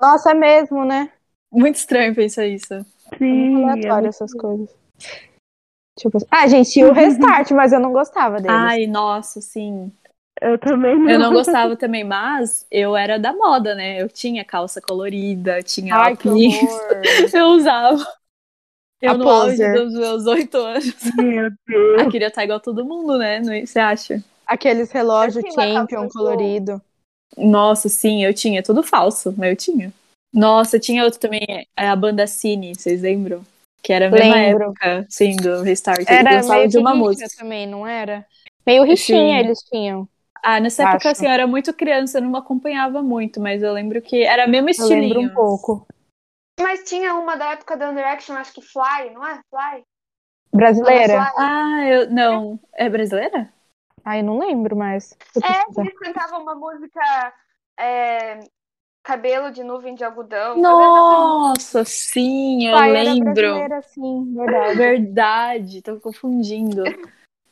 Nossa, 0.00 0.30
é 0.32 0.34
mesmo, 0.34 0.84
né? 0.84 1.12
Muito 1.52 1.76
estranho 1.76 2.14
pensar 2.14 2.46
isso. 2.46 2.74
É 2.74 2.82
Sim, 3.18 3.62
é 3.62 3.70
aleatório 3.70 4.02
muito- 4.04 4.08
essas 4.08 4.32
coisas. 4.34 4.68
Deixa 4.98 6.08
eu 6.08 6.10
pensar. 6.10 6.26
Ah, 6.30 6.48
gente, 6.48 6.80
e 6.80 6.84
o 6.84 6.92
Restart, 6.92 7.50
mas 7.52 7.72
eu 7.72 7.78
não 7.78 7.92
gostava 7.92 8.38
deles. 8.40 8.50
Ai, 8.50 8.86
nossa, 8.86 9.40
sim. 9.40 9.92
Eu 10.40 10.58
também 10.58 10.98
não. 10.98 11.10
Eu 11.10 11.18
não 11.18 11.32
gostava 11.32 11.76
também, 11.76 12.04
mas 12.04 12.66
eu 12.70 12.96
era 12.96 13.18
da 13.18 13.32
moda, 13.32 13.74
né? 13.74 14.00
Eu 14.02 14.08
tinha 14.08 14.44
calça 14.44 14.80
colorida, 14.80 15.62
tinha 15.62 15.94
Ai, 15.94 16.16
que 16.16 16.28
óculos. 16.28 16.42
horror. 16.46 16.80
Eu 17.34 17.46
usava. 17.48 18.22
Eu 19.00 19.10
A 19.10 19.14
no 19.14 19.28
auge 19.28 19.56
poser. 19.56 19.74
dos 19.74 19.92
meus 19.94 20.26
oito 20.26 20.56
anos. 20.58 20.94
Meu 21.16 21.50
Deus. 21.66 22.02
Ah, 22.02 22.10
queria 22.10 22.28
estar 22.28 22.44
igual 22.44 22.60
todo 22.60 22.84
mundo, 22.84 23.18
né? 23.18 23.36
É- 23.38 23.66
Você 23.66 23.78
acha? 23.78 24.22
Aqueles 24.46 24.90
relógios 24.90 25.44
Eu 25.44 25.50
Champion 25.52 26.08
colorido. 26.08 26.80
Nossa, 27.36 27.88
sim, 27.88 28.24
eu 28.24 28.32
tinha. 28.34 28.62
Tudo 28.62 28.82
falso, 28.82 29.34
mas 29.36 29.50
eu 29.50 29.56
tinha. 29.56 29.92
Nossa, 30.32 30.78
tinha 30.78 31.04
outro 31.04 31.20
também, 31.20 31.40
é 31.76 31.88
a 31.88 31.94
banda 31.96 32.26
Cine, 32.26 32.74
vocês 32.74 33.02
lembram? 33.02 33.44
Que 33.82 33.92
era 33.92 34.06
a 34.06 34.10
mesma 34.10 34.38
Lembro. 34.38 34.68
época, 34.68 35.06
sim, 35.10 35.36
do 35.36 35.62
Restart. 35.62 35.98
Eles 36.00 36.08
Era 36.08 36.36
gostavam 36.36 36.58
meio 36.58 36.68
de 36.70 36.78
uma 36.78 36.94
música. 36.94 37.28
também, 37.36 37.66
não 37.66 37.86
era? 37.86 38.24
Meio 38.66 38.84
rixinha 38.84 39.40
eles 39.40 39.58
tinham. 39.64 40.08
Ah, 40.42 40.60
nessa 40.60 40.82
época, 40.84 41.10
Acho. 41.10 41.10
assim, 41.10 41.26
eu 41.26 41.32
era 41.32 41.46
muito 41.46 41.72
criança, 41.72 42.18
eu 42.18 42.22
não 42.22 42.36
acompanhava 42.36 43.02
muito, 43.02 43.40
mas 43.40 43.62
eu 43.62 43.72
lembro 43.72 44.02
que 44.02 44.24
era 44.24 44.46
mesmo 44.46 44.68
Eu 44.76 44.86
lembro 44.86 45.20
estilinho. 45.20 45.28
um 45.30 45.30
pouco. 45.30 45.86
mas 46.60 46.82
tinha 46.84 47.14
uma 47.14 47.36
da 47.36 47.52
época 47.52 47.76
da 47.76 47.88
One 47.88 47.96
Direction, 47.96 48.36
acho 48.36 48.54
que 48.54 48.62
Fly, 48.62 49.10
não 49.12 49.26
é? 49.26 49.42
Fly? 49.50 49.84
Brasileira? 50.52 51.30
Fly. 51.34 51.34
Ah, 51.36 51.84
eu. 51.88 52.10
Não. 52.10 52.58
É 52.74 52.88
brasileira? 52.88 53.52
Ai, 54.04 54.20
eu 54.20 54.24
não 54.24 54.38
lembro 54.38 54.76
mais. 54.76 55.16
É, 55.42 55.62
eles 55.80 55.98
cantavam 55.98 56.42
uma 56.42 56.54
música 56.54 57.00
é, 57.78 58.40
Cabelo 59.02 59.52
de 59.52 59.64
Nuvem 59.64 59.94
de 59.94 60.04
Algodão. 60.04 60.60
Nossa, 60.60 61.84
sim, 61.84 62.66
eu 62.68 62.76
Ai, 62.76 62.90
era 62.96 63.14
lembro. 63.14 63.32
brasileira, 63.34 63.82
sim, 63.82 64.34
verdade. 64.34 64.78
Verdade, 64.78 65.82
tô 65.82 65.98
confundindo. 66.00 66.82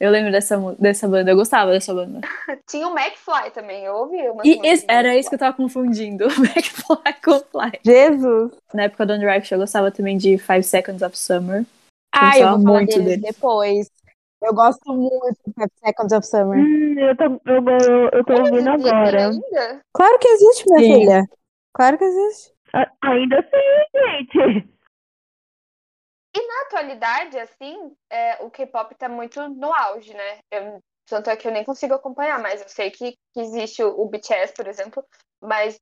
Eu 0.00 0.10
lembro 0.10 0.32
dessa, 0.32 0.56
dessa 0.78 1.06
banda, 1.06 1.30
eu 1.30 1.36
gostava 1.36 1.70
dessa 1.72 1.92
banda. 1.92 2.20
Tinha 2.66 2.88
o 2.88 2.98
McFly 2.98 3.50
também, 3.52 3.84
eu 3.84 3.94
ouvi 3.94 4.16
uma 4.30 4.42
E 4.46 4.58
esse- 4.66 4.86
era 4.88 5.14
isso 5.14 5.28
que 5.28 5.34
eu 5.34 5.38
tava 5.38 5.54
confundindo, 5.54 6.24
McFly 6.40 7.14
com 7.22 7.38
Fly. 7.40 7.72
Jesus. 7.84 8.52
Na 8.72 8.84
época 8.84 9.04
do 9.04 9.12
One 9.12 9.20
Direction, 9.20 9.56
eu 9.56 9.60
gostava 9.60 9.90
também 9.90 10.16
de 10.16 10.38
Five 10.38 10.62
Seconds 10.62 11.02
of 11.02 11.18
Summer. 11.18 11.64
Ai, 12.14 12.42
eu 12.42 12.48
vou 12.48 12.62
falar 12.62 12.78
muito 12.78 12.88
deles 12.92 13.04
deles. 13.04 13.22
depois. 13.34 13.90
Eu 14.42 14.54
gosto 14.54 14.90
muito 14.94 15.36
de 15.46 15.52
Five 15.52 15.70
Seconds 15.84 16.12
of 16.12 16.26
Summer. 16.26 16.58
Hum, 16.58 16.94
eu, 16.98 17.16
tô, 17.16 17.24
eu, 17.24 17.38
eu, 17.44 18.08
eu 18.14 18.24
tô 18.24 18.32
ouvindo 18.40 18.70
agora. 18.70 19.26
Ainda? 19.28 19.80
Claro 19.92 20.18
que 20.18 20.28
existe, 20.28 20.64
minha 20.66 20.80
Sim. 20.80 20.94
filha. 21.00 21.24
Claro 21.74 21.98
que 21.98 22.04
existe. 22.04 22.52
A- 22.72 22.90
Ainda 23.02 23.36
sim, 23.42 23.98
gente. 23.98 24.68
E 26.34 26.46
na 26.46 26.62
atualidade, 26.62 27.38
assim, 27.38 27.94
é, 28.08 28.44
o 28.44 28.50
K-pop 28.50 28.94
tá 28.94 29.08
muito 29.08 29.48
no 29.48 29.74
auge, 29.74 30.14
né? 30.14 30.38
Eu, 30.50 30.80
tanto 31.06 31.28
é 31.28 31.36
que 31.36 31.48
eu 31.48 31.52
nem 31.52 31.64
consigo 31.64 31.94
acompanhar, 31.94 32.40
mas 32.40 32.62
eu 32.62 32.68
sei 32.68 32.90
que, 32.90 33.16
que 33.32 33.40
existe 33.40 33.82
o, 33.82 34.00
o 34.00 34.08
BTS, 34.08 34.54
por 34.54 34.68
exemplo, 34.68 35.04
mas 35.42 35.76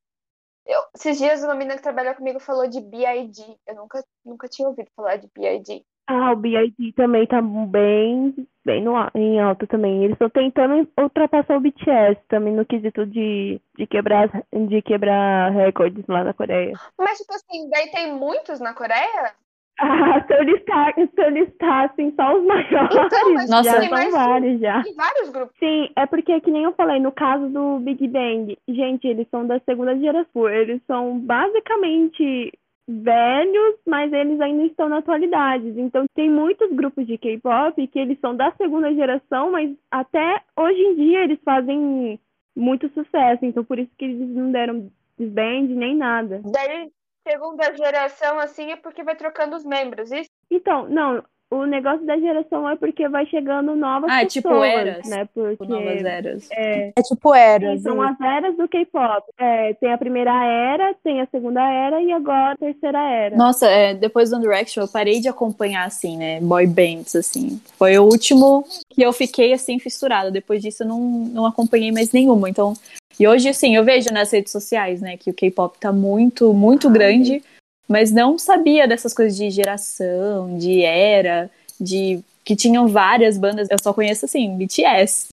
eu, 0.68 0.80
esses 0.94 1.18
dias 1.18 1.42
uma 1.42 1.54
menina 1.54 1.76
que 1.76 1.82
trabalhou 1.82 2.14
comigo 2.14 2.38
falou 2.38 2.68
de 2.68 2.80
B.I.D. 2.80 3.56
Eu 3.66 3.74
nunca, 3.74 4.04
nunca 4.24 4.48
tinha 4.48 4.68
ouvido 4.68 4.90
falar 4.94 5.16
de 5.16 5.28
B.I.D. 5.34 5.82
Ah, 6.06 6.32
o 6.32 6.37
B.I.D. 6.37 6.92
também 6.94 7.26
tá 7.26 7.40
bem, 7.42 8.34
bem 8.64 8.82
no, 8.82 8.94
em 9.14 9.40
alta 9.40 9.66
também. 9.66 10.04
Eles 10.04 10.14
estão 10.14 10.28
tentando 10.28 10.88
ultrapassar 10.98 11.56
o 11.56 11.61
BTS 11.61 12.20
também 12.28 12.54
no 12.54 12.66
quesito 12.66 13.06
de, 13.06 13.61
de 13.76 13.87
quebrar, 13.87 14.30
de 14.52 14.82
quebrar 14.82 15.50
recordes 15.52 16.06
lá 16.06 16.24
na 16.24 16.34
Coreia. 16.34 16.72
Mas, 16.98 17.18
tipo 17.18 17.32
assim, 17.34 17.68
daí 17.70 17.90
tem 17.90 18.12
muitos 18.12 18.61
na 18.61 18.74
Coreia? 18.74 19.34
Ah, 19.88 20.24
se 20.26 20.34
eu 20.34 20.42
listar, 20.42 20.92
se 20.94 21.22
eu 21.22 21.30
listar 21.30 21.84
assim, 21.84 22.12
só 22.16 22.36
os 22.36 22.44
maiores, 22.44 22.68
Então, 22.90 23.34
mas 23.34 23.48
Nossa. 23.48 23.62
já 23.62 23.78
tem 23.78 23.88
são 23.88 24.10
vários 24.10 24.60
já. 24.60 24.82
Tem 24.82 24.94
vários 24.94 25.30
grupos. 25.30 25.56
Sim, 25.58 25.88
é 25.94 26.04
porque, 26.04 26.40
que 26.40 26.50
nem 26.50 26.64
eu 26.64 26.72
falei, 26.72 26.98
no 26.98 27.12
caso 27.12 27.48
do 27.48 27.78
Big 27.78 28.08
Bang, 28.08 28.58
gente, 28.68 29.06
eles 29.06 29.28
são 29.30 29.46
da 29.46 29.60
segunda 29.60 29.96
geração. 29.96 30.48
Eles 30.48 30.82
são 30.84 31.20
basicamente 31.20 32.52
velhos, 32.88 33.76
mas 33.86 34.12
eles 34.12 34.40
ainda 34.40 34.64
estão 34.64 34.88
na 34.88 34.98
atualidade. 34.98 35.68
Então, 35.78 36.06
tem 36.14 36.28
muitos 36.28 36.72
grupos 36.72 37.06
de 37.06 37.16
K-pop 37.16 37.86
que 37.86 37.98
eles 37.98 38.18
são 38.18 38.34
da 38.34 38.50
segunda 38.52 38.92
geração, 38.92 39.52
mas 39.52 39.70
até 39.90 40.42
hoje 40.56 40.80
em 40.80 40.94
dia 40.96 41.24
eles 41.24 41.38
fazem 41.44 42.18
muito 42.56 42.88
sucesso. 42.88 43.44
Então, 43.44 43.62
por 43.62 43.78
isso 43.78 43.90
que 43.96 44.06
eles 44.06 44.28
não 44.30 44.50
deram 44.50 44.90
disband 45.18 45.68
nem 45.68 45.94
nada. 45.96 46.40
Daí, 46.44 46.90
segunda 47.28 47.76
geração, 47.76 48.38
assim, 48.38 48.72
é 48.72 48.76
porque 48.76 49.02
vai 49.02 49.14
trocando 49.14 49.54
os 49.54 49.64
membros, 49.64 50.10
isso? 50.10 50.30
Então, 50.50 50.88
não, 50.88 51.22
o 51.50 51.64
negócio 51.64 52.04
da 52.04 52.18
geração 52.18 52.68
é 52.68 52.76
porque 52.76 53.08
vai 53.08 53.24
chegando 53.26 53.74
novas 53.74 54.11
Ah, 54.11 54.20
é 54.20 54.24
pessoas, 54.24 54.32
tipo 54.32 54.62
eras? 54.64 55.08
né? 55.08 55.28
Porque 55.34 55.64
Novas 55.66 56.04
eras. 56.04 56.48
é, 56.52 56.92
É 56.96 57.02
tipo 57.02 57.34
eras. 57.34 57.82
são 57.82 58.02
as 58.02 58.20
eras 58.20 58.56
do 58.56 58.68
K-pop. 58.68 59.22
É, 59.38 59.72
tem 59.74 59.92
a 59.92 59.96
primeira 59.98 60.30
era, 60.44 60.94
tem 61.02 61.20
a 61.22 61.26
segunda 61.26 61.62
era 61.62 62.02
e 62.02 62.12
agora 62.12 62.52
a 62.52 62.56
terceira 62.56 62.98
era. 62.98 63.37
Nossa, 63.37 63.66
é, 63.66 63.94
depois 63.94 64.28
do 64.28 64.37
One 64.37 64.44
Direction 64.44 64.82
eu 64.84 64.88
parei 64.88 65.20
de 65.20 65.28
acompanhar, 65.28 65.87
assim, 65.87 66.16
né, 66.18 66.38
boy 66.40 66.66
bands, 66.66 67.16
assim. 67.16 67.61
Foi 67.78 67.98
o 67.98 68.04
último 68.04 68.64
que 68.90 69.00
eu 69.02 69.12
fiquei, 69.12 69.52
assim, 69.54 69.78
fissurada. 69.78 70.30
Depois 70.30 70.61
disso 70.61 70.82
eu 70.82 70.88
não, 70.88 71.00
não 71.00 71.46
acompanhei 71.46 71.90
mais 71.90 72.12
nenhuma. 72.12 72.50
Então, 72.50 72.74
e 73.18 73.26
hoje, 73.26 73.48
assim, 73.48 73.74
eu 73.74 73.82
vejo 73.84 74.11
nas 74.12 74.30
redes 74.30 74.52
sociais, 74.52 75.00
né, 75.00 75.16
que 75.16 75.30
o 75.30 75.34
K-pop 75.34 75.78
tá 75.78 75.90
muito, 75.92 76.52
muito 76.52 76.90
grande, 76.90 77.42
mas 77.88 78.12
não 78.12 78.38
sabia 78.38 78.87
dessas 78.87 79.14
coisas 79.14 79.37
de 79.37 79.51
geração, 79.51 80.59
de 80.59 80.83
era, 80.83 81.51
de 81.81 82.22
que 82.44 82.55
tinham 82.55 82.87
várias 82.88 83.38
bandas. 83.38 83.68
Eu 83.70 83.79
só 83.83 83.92
conheço, 83.92 84.27
assim, 84.27 84.57
BTS 84.57 85.29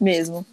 mesmo. 0.00 0.44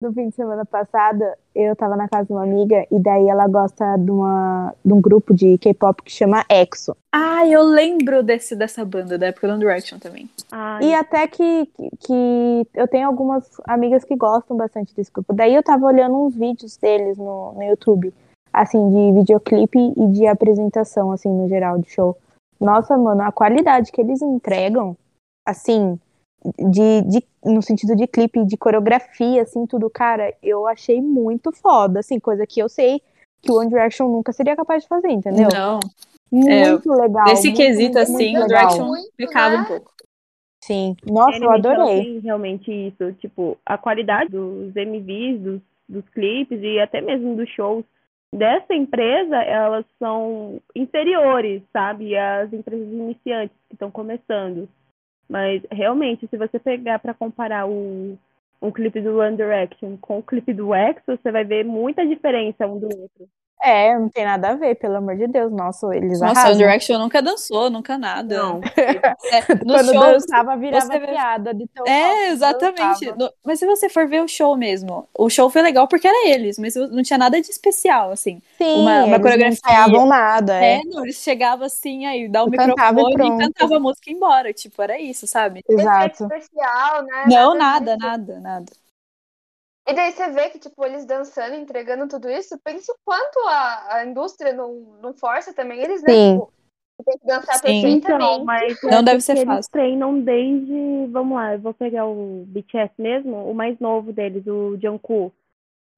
No 0.00 0.12
fim 0.12 0.30
de 0.30 0.34
semana 0.34 0.64
passada, 0.64 1.38
eu 1.54 1.76
tava 1.76 1.94
na 1.94 2.08
casa 2.08 2.26
de 2.26 2.32
uma 2.32 2.42
amiga 2.42 2.84
e 2.90 2.98
daí 2.98 3.28
ela 3.28 3.46
gosta 3.46 3.96
de, 3.96 4.10
uma, 4.10 4.74
de 4.84 4.92
um 4.92 5.00
grupo 5.00 5.32
de 5.32 5.56
K-pop 5.58 6.02
que 6.02 6.10
chama 6.10 6.44
EXO. 6.48 6.96
Ah, 7.12 7.46
eu 7.46 7.62
lembro 7.62 8.20
desse, 8.20 8.56
dessa 8.56 8.84
banda, 8.84 9.16
da 9.16 9.26
época 9.26 9.46
do 9.46 9.58
Direction 9.60 10.00
também. 10.00 10.28
Ai, 10.50 10.86
E 10.86 10.94
até 10.94 11.28
que, 11.28 11.68
que 12.00 12.66
eu 12.74 12.88
tenho 12.88 13.06
algumas 13.06 13.44
amigas 13.64 14.02
que 14.02 14.16
gostam 14.16 14.56
bastante 14.56 14.92
desse 14.92 15.12
grupo. 15.12 15.32
Daí 15.32 15.54
eu 15.54 15.62
tava 15.62 15.86
olhando 15.86 16.16
uns 16.16 16.34
vídeos 16.34 16.76
deles 16.76 17.16
no, 17.16 17.52
no 17.52 17.62
YouTube, 17.62 18.12
assim, 18.52 18.90
de 18.90 19.20
videoclipe 19.20 19.78
e 19.78 20.06
de 20.08 20.26
apresentação, 20.26 21.10
assim, 21.10 21.28
no 21.28 21.48
geral, 21.48 21.78
de 21.78 21.90
show. 21.90 22.16
Nossa, 22.60 22.96
mano, 22.96 23.22
a 23.22 23.32
qualidade 23.32 23.90
que 23.90 24.00
eles 24.00 24.20
entregam, 24.20 24.96
assim, 25.46 25.98
de, 26.58 27.02
de, 27.02 27.24
no 27.44 27.62
sentido 27.62 27.96
de 27.96 28.06
clipe, 28.06 28.44
de 28.44 28.56
coreografia, 28.56 29.42
assim, 29.42 29.66
tudo, 29.66 29.88
cara, 29.88 30.34
eu 30.42 30.66
achei 30.66 31.00
muito 31.00 31.50
foda, 31.52 32.00
assim, 32.00 32.20
coisa 32.20 32.46
que 32.46 32.60
eu 32.60 32.68
sei 32.68 33.00
que 33.40 33.50
o 33.50 33.56
One 33.56 33.68
Direction 33.68 34.08
nunca 34.08 34.32
seria 34.32 34.54
capaz 34.54 34.84
de 34.84 34.88
fazer, 34.88 35.10
entendeu? 35.10 35.48
Não, 35.52 35.80
Muito 36.30 36.92
legal. 36.92 37.24
nesse 37.26 37.48
muito, 37.48 37.56
quesito, 37.56 37.84
muito, 37.94 37.98
assim, 37.98 38.32
muito 38.32 38.44
o. 38.44 38.46
Direction 38.46 38.92
pecava 39.16 39.56
né? 39.56 39.62
um 39.62 39.64
pouco. 39.64 39.92
Sim. 40.62 40.96
Nossa, 41.04 41.38
eu 41.38 41.42
ela 41.42 41.56
adorei. 41.56 42.04
tem 42.04 42.18
realmente 42.20 42.70
isso, 42.70 43.12
tipo, 43.14 43.58
a 43.66 43.76
qualidade 43.76 44.30
dos 44.30 44.76
MVs, 44.76 45.40
dos, 45.40 45.60
dos 45.88 46.08
clipes 46.10 46.62
e 46.62 46.78
até 46.78 47.00
mesmo 47.00 47.34
dos 47.34 47.48
shows 47.50 47.84
dessa 48.32 48.74
empresa, 48.74 49.36
elas 49.42 49.84
são 49.98 50.60
inferiores, 50.74 51.62
sabe, 51.72 52.16
às 52.16 52.52
empresas 52.52 52.88
iniciantes 52.88 53.56
que 53.68 53.74
estão 53.74 53.90
começando. 53.90 54.68
Mas 55.28 55.62
realmente, 55.70 56.26
se 56.26 56.36
você 56.36 56.58
pegar 56.58 56.98
para 56.98 57.14
comparar 57.14 57.66
o 57.66 58.18
um 58.60 58.70
clipe 58.70 59.00
do 59.00 59.18
One 59.18 59.36
Direction 59.36 59.96
com 60.00 60.18
o 60.18 60.22
clipe 60.22 60.54
do 60.54 60.74
EXO, 60.74 61.18
você 61.20 61.32
vai 61.32 61.44
ver 61.44 61.64
muita 61.64 62.06
diferença 62.06 62.66
um 62.66 62.78
do 62.78 62.86
outro. 62.86 63.28
É, 63.60 63.96
não 63.98 64.08
tem 64.08 64.24
nada 64.24 64.50
a 64.50 64.54
ver, 64.56 64.74
pelo 64.76 64.96
amor 64.96 65.16
de 65.16 65.26
Deus. 65.28 65.52
Nossa, 65.52 65.94
eles 65.94 66.20
Nossa, 66.20 66.40
arrasam. 66.40 66.50
One 66.50 66.58
Direction 66.58 66.98
nunca 66.98 67.22
dançou, 67.22 67.70
nunca 67.70 67.96
nada. 67.98 68.34
Não, 68.36 68.60
É, 69.30 69.42
no 69.64 69.78
Quando 69.78 69.78
show, 69.78 69.98
dançava, 69.98 70.56
virava 70.56 70.88
você 70.88 71.00
piada 71.00 71.54
de 71.54 71.66
tão 71.68 71.86
É, 71.86 72.28
exatamente. 72.30 73.12
No- 73.12 73.32
mas 73.44 73.58
se 73.58 73.66
você 73.66 73.88
for 73.88 74.06
ver 74.08 74.22
o 74.22 74.28
show 74.28 74.56
mesmo, 74.56 75.08
o 75.18 75.28
show 75.30 75.50
foi 75.50 75.62
legal 75.62 75.88
porque 75.88 76.06
era 76.08 76.28
eles, 76.28 76.58
mas 76.58 76.74
não 76.76 77.02
tinha 77.02 77.18
nada 77.18 77.40
de 77.40 77.50
especial, 77.50 78.10
assim. 78.12 78.40
Sim, 78.60 78.64
uma- 78.74 79.04
uma 79.04 79.20
eles 79.20 79.20
coreografia. 79.20 79.50
não 79.52 79.52
ensaiavam 79.52 80.06
nada, 80.06 80.54
é. 80.54 80.80
É, 80.80 80.84
não, 80.84 81.04
eles 81.04 81.16
chegavam 81.16 81.66
assim, 81.66 82.06
aí 82.06 82.28
dá 82.28 82.44
o 82.44 82.48
E 82.48 82.50
e 82.50 82.50
microfone 82.50 83.28
e 83.28 83.32
pronto. 83.32 83.36
cantava 83.36 83.76
a 83.76 83.80
música 83.80 84.10
e 84.10 84.14
embora. 84.14 84.52
Tipo, 84.52 84.82
era 84.82 85.00
isso, 85.00 85.26
sabe? 85.26 85.64
Efeito 85.78 86.14
Exato. 86.14 86.24
especial, 86.32 87.02
né? 87.04 87.26
Não, 87.26 87.54
nada, 87.56 87.96
nada, 87.96 88.40
nada. 88.40 88.72
E 89.92 89.94
daí 89.94 90.12
você 90.12 90.30
vê 90.30 90.48
que, 90.48 90.58
tipo, 90.58 90.84
eles 90.86 91.04
dançando, 91.04 91.54
entregando 91.54 92.08
tudo 92.08 92.30
isso, 92.30 92.58
pensa 92.64 92.90
o 92.92 92.96
quanto 93.04 93.38
a, 93.46 93.96
a 93.96 94.06
indústria 94.06 94.52
não, 94.54 94.98
não 95.02 95.12
força 95.12 95.52
também 95.52 95.80
eles, 95.80 96.02
né? 96.02 96.08
Sim. 96.10 96.32
Tipo, 96.32 96.52
tem 97.04 97.18
que 97.18 97.26
dançar 97.26 97.54
Sim. 97.56 97.62
perfeitamente. 97.62 98.24
Então, 98.24 98.44
mas 98.44 98.82
Não 98.82 98.98
é 98.98 99.02
deve 99.02 99.20
ser 99.20 99.32
eles 99.32 99.44
fácil. 99.44 99.70
treinam 99.70 100.20
desde, 100.20 101.06
vamos 101.10 101.36
lá, 101.36 101.52
eu 101.52 101.60
vou 101.60 101.74
pegar 101.74 102.06
o 102.06 102.44
BTS 102.46 102.94
mesmo, 102.98 103.50
o 103.50 103.54
mais 103.54 103.78
novo 103.78 104.12
deles, 104.12 104.46
o 104.46 104.78
Jungkook. 104.80 105.34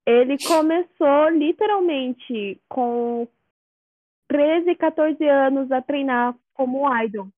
Ele 0.07 0.37
começou 0.38 1.28
literalmente 1.30 2.61
com 2.68 3.28
13, 4.28 4.74
14 4.74 5.24
anos 5.28 5.70
a 5.70 5.80
treinar 5.80 6.35
como 6.52 6.85
idol. 7.02 7.28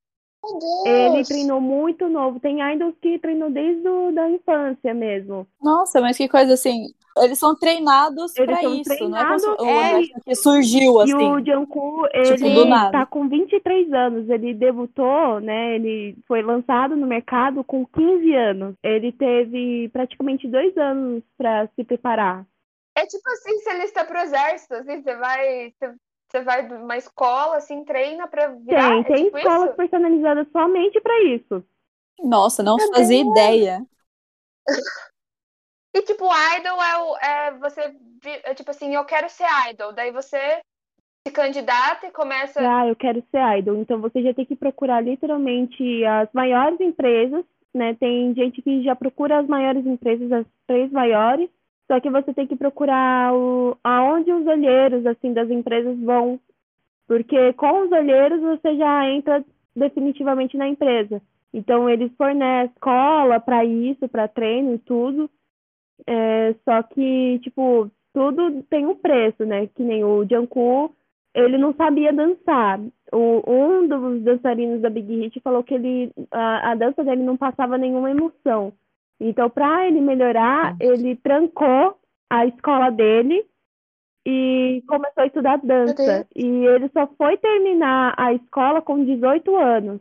Ele 0.87 1.25
treinou 1.25 1.61
muito 1.61 2.09
novo. 2.09 2.39
Tem 2.41 2.61
idols 2.73 2.95
que 3.01 3.19
treinou 3.19 3.51
desde 3.51 3.87
o, 3.89 4.13
da 4.13 4.29
infância 4.31 4.95
mesmo. 4.95 5.47
Nossa, 5.63 6.01
mas 6.01 6.17
que 6.17 6.29
coisa 6.29 6.55
assim. 6.55 6.87
Eles 7.19 7.39
são 7.39 7.57
treinados 7.57 8.37
Eles 8.37 8.47
pra 8.51 8.61
são 8.61 8.75
isso, 8.75 9.09
não 9.09 9.17
é 9.19 9.25
como 9.25 9.57
treinados, 9.57 10.15
é. 10.15 10.21
Que 10.23 10.35
surgiu 10.35 10.99
E 10.99 11.03
assim. 11.05 11.15
o 11.15 11.45
Jungkook, 11.45 12.11
Tipo, 12.25 12.45
ele 12.45 12.65
nada. 12.67 12.91
tá 12.93 13.07
com 13.07 13.27
23 13.27 13.91
anos. 13.93 14.29
Ele 14.29 14.53
debutou, 14.53 15.41
né? 15.41 15.77
Ele 15.77 16.15
foi 16.29 16.43
lançado 16.43 16.95
no 16.95 17.07
mercado 17.07 17.65
com 17.65 17.87
15 17.87 18.35
anos. 18.35 18.75
Ele 18.83 19.13
teve 19.13 19.89
praticamente 19.95 20.47
dois 20.47 20.77
anos 20.77 21.23
pra 21.39 21.67
se 21.75 21.83
preparar. 21.85 22.45
É 22.95 23.05
tipo 23.07 23.29
assim, 23.31 23.59
você 23.61 23.79
lista 23.79 24.05
pro 24.05 24.19
exército, 24.19 24.75
assim, 24.75 25.03
você 25.03 25.17
vai. 25.17 25.73
Você, 25.79 25.95
você 26.29 26.43
vai 26.43 26.62
numa 26.67 26.97
escola, 26.97 27.57
assim, 27.57 27.85
treina 27.85 28.27
pra 28.27 28.49
virar. 28.49 28.91
Tem, 28.91 29.01
é 29.01 29.05
tem 29.05 29.25
tipo 29.27 29.39
escolas 29.39 29.69
isso? 29.69 29.77
personalizadas 29.77 30.49
somente 30.53 31.01
pra 31.01 31.23
isso. 31.23 31.65
Nossa, 32.23 32.62
não 32.62 32.77
Meu 32.77 32.89
fazia 32.89 33.23
Deus. 33.23 33.31
ideia. 33.33 33.87
E 35.95 36.03
tipo, 36.03 36.27
idol 36.27 36.83
é, 36.83 36.99
o, 36.99 37.17
é 37.17 37.51
você. 37.53 37.97
É 38.45 38.53
tipo 38.53 38.71
assim, 38.71 38.95
eu 38.95 39.03
quero 39.07 39.31
ser 39.31 39.47
idol. 39.71 39.95
Daí 39.95 40.11
você 40.11 40.61
se 41.27 41.33
candidata 41.33 42.07
e 42.07 42.11
começa. 42.11 42.61
Ah, 42.61 42.87
eu 42.87 42.95
quero 42.95 43.25
ser 43.31 43.59
idol. 43.59 43.77
Então 43.77 43.99
você 43.99 44.23
já 44.23 44.35
tem 44.35 44.45
que 44.45 44.55
procurar 44.55 45.01
literalmente 45.01 46.05
as 46.05 46.29
maiores 46.35 46.79
empresas, 46.81 47.47
né? 47.75 47.95
Tem 47.95 48.35
gente 48.35 48.61
que 48.61 48.83
já 48.83 48.95
procura 48.95 49.39
as 49.39 49.47
maiores 49.47 49.87
empresas, 49.87 50.31
as 50.31 50.47
três 50.67 50.93
maiores. 50.93 51.49
Só 51.87 52.01
que 52.01 52.11
você 52.11 52.35
tem 52.35 52.46
que 52.46 52.57
procurar 52.57 53.33
o, 53.35 53.77
aonde 53.83 54.33
os 54.33 54.46
olheiros 54.46 55.07
assim 55.07 55.33
das 55.33 55.49
empresas 55.51 55.99
vão, 56.01 56.40
porque 57.07 57.53
com 57.53 57.85
os 57.85 57.92
olheiros 57.92 58.40
você 58.40 58.77
já 58.77 59.09
entra 59.09 59.44
definitivamente 59.75 60.57
na 60.57 60.68
empresa. 60.68 61.22
Então 61.55 61.88
eles 61.88 62.12
fornecem 62.16 62.72
escola 62.75 63.38
para 63.38 63.64
isso, 63.64 64.09
para 64.09 64.27
treino 64.27 64.75
e 64.75 64.79
tudo. 64.79 65.31
É, 66.07 66.55
só 66.64 66.83
que 66.83 67.38
tipo 67.40 67.90
tudo 68.12 68.62
tem 68.64 68.87
um 68.87 68.96
preço, 68.96 69.44
né? 69.44 69.66
Que 69.68 69.83
nem 69.83 70.03
o 70.03 70.27
Jungkook, 70.29 70.94
ele 71.35 71.59
não 71.59 71.75
sabia 71.75 72.12
dançar. 72.12 72.81
O, 73.12 73.42
um 73.46 73.87
dos 73.87 74.22
dançarinos 74.22 74.81
da 74.81 74.90
Big 74.90 75.14
Hit 75.14 75.38
falou 75.40 75.62
que 75.62 75.75
ele 75.75 76.11
a, 76.33 76.72
a 76.72 76.75
dança 76.75 77.05
dele 77.05 77.22
não 77.22 77.37
passava 77.37 77.79
nenhuma 77.79 78.11
emoção. 78.11 78.72
Então, 79.20 79.48
para 79.48 79.87
ele 79.87 80.00
melhorar, 80.00 80.76
ele 80.81 81.16
trancou 81.16 81.98
a 82.31 82.46
escola 82.46 82.90
dele 82.90 83.46
e 84.26 84.83
começou 84.88 85.22
a 85.22 85.26
estudar 85.26 85.59
dança. 85.59 86.26
E 86.35 86.44
ele 86.46 86.88
só 86.92 87.07
foi 87.16 87.37
terminar 87.38 88.14
a 88.18 88.33
escola 88.35 88.83
com 88.83 89.05
18 89.05 89.57
anos. 89.57 90.00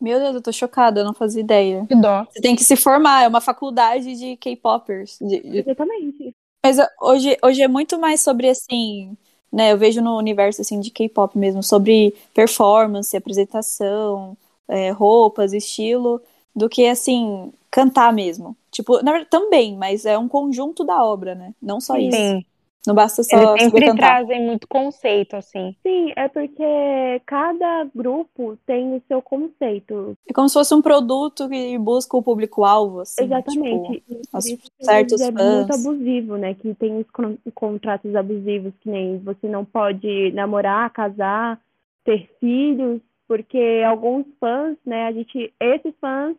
Meu 0.00 0.18
Deus, 0.20 0.34
eu 0.34 0.42
tô 0.42 0.52
chocada, 0.52 1.00
eu 1.00 1.04
não 1.04 1.14
fazia 1.14 1.40
ideia. 1.40 1.86
Que 1.86 1.94
dó. 1.96 2.24
Você 2.30 2.40
tem 2.40 2.54
que 2.54 2.62
se 2.62 2.76
formar, 2.76 3.22
é 3.22 3.28
uma 3.28 3.40
faculdade 3.40 4.14
de 4.14 4.36
K-popers. 4.36 5.18
de- 5.20 5.40
Exatamente. 5.58 6.34
Mas 6.64 6.76
hoje, 7.00 7.38
hoje 7.42 7.62
é 7.62 7.68
muito 7.68 7.98
mais 7.98 8.20
sobre 8.20 8.48
assim, 8.48 9.16
né? 9.52 9.72
Eu 9.72 9.78
vejo 9.78 10.02
no 10.02 10.18
universo 10.18 10.60
assim 10.60 10.80
de 10.80 10.90
K-pop 10.90 11.38
mesmo, 11.38 11.62
sobre 11.62 12.14
performance, 12.34 13.16
apresentação, 13.16 14.36
é, 14.68 14.90
roupas, 14.90 15.52
estilo, 15.54 16.20
do 16.56 16.68
que 16.68 16.86
assim, 16.88 17.52
cantar 17.70 18.12
mesmo. 18.12 18.56
Tipo, 18.70 19.02
na 19.02 19.12
verdade 19.12 19.30
também, 19.30 19.76
mas 19.76 20.06
é 20.06 20.16
um 20.18 20.26
conjunto 20.28 20.82
da 20.84 21.04
obra, 21.04 21.34
né? 21.34 21.52
Não 21.62 21.80
só 21.80 21.96
isso. 21.98 22.16
Sim. 22.16 22.44
Não 22.86 22.94
basta 22.94 23.20
só 23.24 23.36
Eles 23.36 23.62
sempre 23.64 23.84
cantar. 23.84 23.96
trazem 23.96 24.46
muito 24.46 24.68
conceito, 24.68 25.34
assim. 25.34 25.74
Sim, 25.82 26.12
é 26.14 26.28
porque 26.28 27.20
cada 27.26 27.84
grupo 27.92 28.56
tem 28.64 28.94
o 28.94 29.02
seu 29.08 29.20
conceito. 29.20 30.16
É 30.28 30.32
como 30.32 30.48
se 30.48 30.54
fosse 30.54 30.72
um 30.72 30.80
produto 30.80 31.48
que 31.48 31.76
busca 31.78 32.16
o 32.16 32.22
público-alvo, 32.22 33.00
assim. 33.00 33.24
Exatamente. 33.24 33.92
tipo, 34.00 34.12
E 34.14 34.26
por 34.28 34.38
as- 34.38 34.44
isso 34.46 34.70
que 34.78 34.84
certos 34.84 35.20
é 35.20 35.30
muito 35.32 35.66
fãs. 35.66 35.84
abusivo, 35.84 36.36
né? 36.36 36.54
Que 36.54 36.74
tem 36.76 36.96
os 36.96 37.10
con- 37.10 37.36
contratos 37.56 38.14
abusivos, 38.14 38.72
que 38.80 38.88
nem 38.88 39.18
você 39.18 39.48
não 39.48 39.64
pode 39.64 40.30
namorar, 40.30 40.88
casar, 40.90 41.60
ter 42.04 42.30
filhos, 42.38 43.00
porque 43.26 43.82
alguns 43.84 44.24
fãs, 44.38 44.76
né? 44.86 45.06
A 45.08 45.12
gente, 45.12 45.52
esses 45.58 45.92
fãs, 46.00 46.36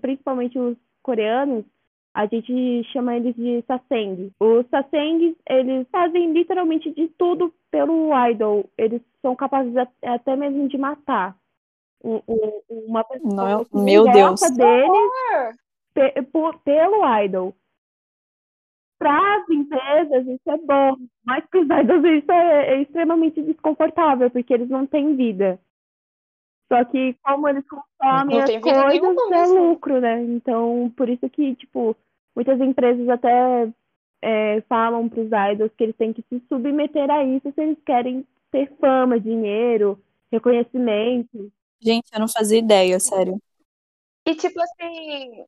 principalmente 0.00 0.58
os 0.58 0.76
coreanos, 1.02 1.64
a 2.14 2.26
gente 2.26 2.84
chama 2.92 3.16
eles 3.16 3.34
de 3.36 3.62
saseng. 3.66 4.30
Os 4.38 4.66
sasengs, 4.68 5.34
eles 5.48 5.86
fazem 5.90 6.32
literalmente 6.32 6.90
de 6.90 7.08
tudo 7.16 7.52
pelo 7.70 8.10
idol. 8.30 8.68
Eles 8.76 9.00
são 9.22 9.34
capazes 9.34 9.72
até 10.02 10.36
mesmo 10.36 10.68
de 10.68 10.76
matar. 10.78 11.36
um- 12.04 12.20
um- 12.26 12.60
uma 12.88 13.04
pessoa 13.04 13.32
Não, 13.32 13.64
que 13.64 13.76
meu 13.76 14.02
Deus. 14.02 14.40
deles 14.40 15.56
pe- 15.94 16.22
por- 16.32 16.58
pelo 16.64 17.04
idol. 17.22 17.54
Para 18.98 19.36
as 19.36 19.48
empresas 19.48 20.26
isso 20.26 20.50
é 20.50 20.56
bom, 20.58 20.96
mas 21.24 21.44
para 21.46 21.60
os 21.60 21.66
idols 21.66 22.04
isso 22.04 22.32
é, 22.32 22.74
é 22.74 22.82
extremamente 22.82 23.40
desconfortável, 23.42 24.28
porque 24.32 24.52
eles 24.52 24.68
não 24.68 24.84
têm 24.84 25.14
vida. 25.14 25.60
Só 26.72 26.82
que 26.86 27.14
como 27.22 27.46
eles 27.46 27.64
consomem 27.68 28.40
as 28.40 28.50
coisas, 28.50 29.30
é 29.30 29.44
lucro, 29.60 30.00
né? 30.00 30.22
Então, 30.22 30.90
por 30.96 31.06
isso 31.06 31.28
que, 31.28 31.54
tipo, 31.56 31.94
muitas 32.34 32.58
empresas 32.62 33.06
até 33.10 33.70
é, 34.22 34.62
falam 34.62 35.06
para 35.06 35.20
os 35.20 35.26
idols 35.52 35.70
que 35.76 35.84
eles 35.84 35.96
têm 35.96 36.14
que 36.14 36.24
se 36.30 36.42
submeter 36.48 37.10
a 37.10 37.22
isso 37.22 37.52
se 37.52 37.60
eles 37.60 37.76
querem 37.84 38.26
ter 38.50 38.72
fama, 38.80 39.20
dinheiro, 39.20 40.02
reconhecimento. 40.32 41.52
Gente, 41.78 42.08
eu 42.10 42.20
não 42.20 42.28
fazia 42.28 42.58
ideia, 42.58 42.98
sério. 42.98 43.38
E 44.26 44.34
tipo 44.34 44.58
assim, 44.58 45.44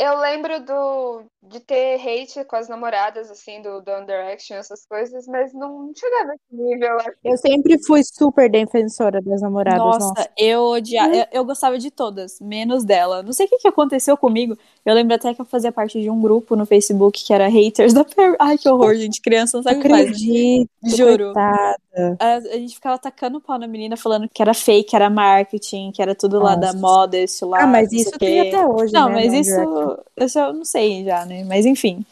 eu 0.00 0.18
lembro 0.18 0.64
do 0.64 1.22
de 1.42 1.58
ter 1.58 1.96
hate 1.96 2.44
com 2.44 2.54
as 2.54 2.68
namoradas, 2.68 3.30
assim, 3.30 3.62
do, 3.62 3.80
do 3.80 3.90
One 3.90 4.06
Direction, 4.06 4.56
essas 4.56 4.84
coisas, 4.86 5.26
mas 5.26 5.52
não 5.54 5.90
chegava 5.96 6.32
nesse 6.32 6.62
nível. 6.62 6.96
Eu 7.24 7.36
sempre 7.38 7.76
fui 7.86 8.02
super 8.04 8.48
defensora 8.50 9.20
das 9.22 9.40
namoradas, 9.40 9.80
Nossa, 9.80 10.08
nossa. 10.08 10.30
eu 10.36 10.62
odiava. 10.64 11.14
Eu, 11.14 11.24
eu 11.32 11.44
gostava 11.44 11.78
de 11.78 11.90
todas, 11.90 12.38
menos 12.40 12.84
dela. 12.84 13.22
Não 13.22 13.32
sei 13.32 13.46
o 13.46 13.48
que, 13.48 13.58
que 13.58 13.68
aconteceu 13.68 14.16
comigo. 14.16 14.56
Eu 14.84 14.94
lembro 14.94 15.14
até 15.14 15.32
que 15.34 15.40
eu 15.40 15.46
fazia 15.46 15.72
parte 15.72 16.00
de 16.00 16.10
um 16.10 16.20
grupo 16.20 16.54
no 16.54 16.66
Facebook 16.66 17.24
que 17.24 17.32
era 17.32 17.48
haters 17.48 17.92
da 17.94 18.04
Perry. 18.04 18.36
Ai, 18.38 18.58
que 18.58 18.68
horror, 18.68 18.94
gente. 18.94 19.20
Criança 19.20 19.56
não 19.56 19.62
sabe 19.64 19.78
o 19.78 19.82
que 19.82 19.88
faz. 19.88 20.04
né? 20.04 20.10
Acredito, 20.10 20.70
Juro. 20.84 21.24
coitada. 21.32 21.80
A, 22.20 22.34
a 22.36 22.40
gente 22.58 22.74
ficava 22.74 22.98
tacando 22.98 23.38
o 23.38 23.40
pau 23.40 23.58
na 23.58 23.66
menina, 23.66 23.96
falando 23.96 24.28
que 24.28 24.40
era 24.40 24.54
fake, 24.54 24.90
que 24.90 24.96
era 24.96 25.10
marketing, 25.10 25.90
que 25.90 26.00
era 26.00 26.14
tudo 26.14 26.38
lá 26.38 26.54
da 26.54 26.68
Nossa. 26.72 26.78
moda, 26.78 27.18
esse 27.18 27.44
lá. 27.44 27.62
Ah, 27.62 27.66
mas 27.66 27.92
isso 27.92 28.10
tem 28.18 28.40
até 28.48 28.64
hoje, 28.66 28.92
Não, 28.92 29.08
né, 29.08 29.14
mas 29.16 29.32
isso, 29.32 29.89
Eu 30.16 30.52
não 30.52 30.64
sei 30.64 31.04
já, 31.04 31.24
né? 31.24 31.44
Mas 31.44 31.66
enfim. 31.66 32.04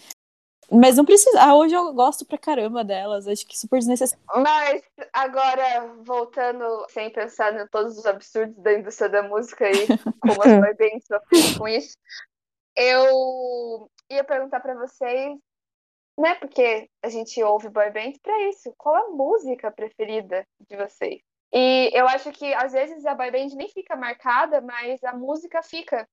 Mas 0.70 0.96
não 0.96 1.04
precisa. 1.04 1.40
Ah, 1.40 1.56
hoje 1.56 1.74
eu 1.74 1.92
gosto 1.94 2.26
pra 2.26 2.36
caramba 2.36 2.84
delas. 2.84 3.26
Acho 3.26 3.46
que 3.46 3.58
super 3.58 3.78
desnecessário. 3.78 4.22
Mas 4.34 4.82
agora, 5.12 5.94
voltando 6.04 6.86
sem 6.90 7.10
pensar 7.10 7.58
em 7.58 7.66
todos 7.68 7.96
os 7.96 8.04
absurdos 8.04 8.56
da 8.62 8.74
indústria 8.74 9.08
da 9.08 9.22
música 9.22 9.70
e 9.70 9.86
como 10.20 10.42
as 10.42 10.60
boy 10.60 10.74
bands 10.74 11.06
sofrem 11.06 11.58
com 11.58 11.68
isso, 11.68 11.96
eu 12.76 13.90
ia 14.10 14.22
perguntar 14.22 14.60
pra 14.60 14.74
vocês, 14.74 15.38
né? 16.18 16.34
Porque 16.34 16.90
a 17.02 17.08
gente 17.08 17.42
ouve 17.42 17.70
boy 17.70 17.90
band 17.90 18.12
pra 18.22 18.48
isso. 18.48 18.72
Qual 18.76 18.94
a 18.94 19.10
música 19.10 19.70
preferida 19.70 20.46
de 20.68 20.76
vocês? 20.76 21.22
E 21.50 21.90
eu 21.94 22.06
acho 22.06 22.30
que 22.30 22.52
às 22.52 22.72
vezes 22.72 23.06
a 23.06 23.14
boy 23.14 23.30
band 23.30 23.56
nem 23.56 23.70
fica 23.70 23.96
marcada, 23.96 24.60
mas 24.60 25.02
a 25.02 25.14
música 25.14 25.62
fica. 25.62 26.06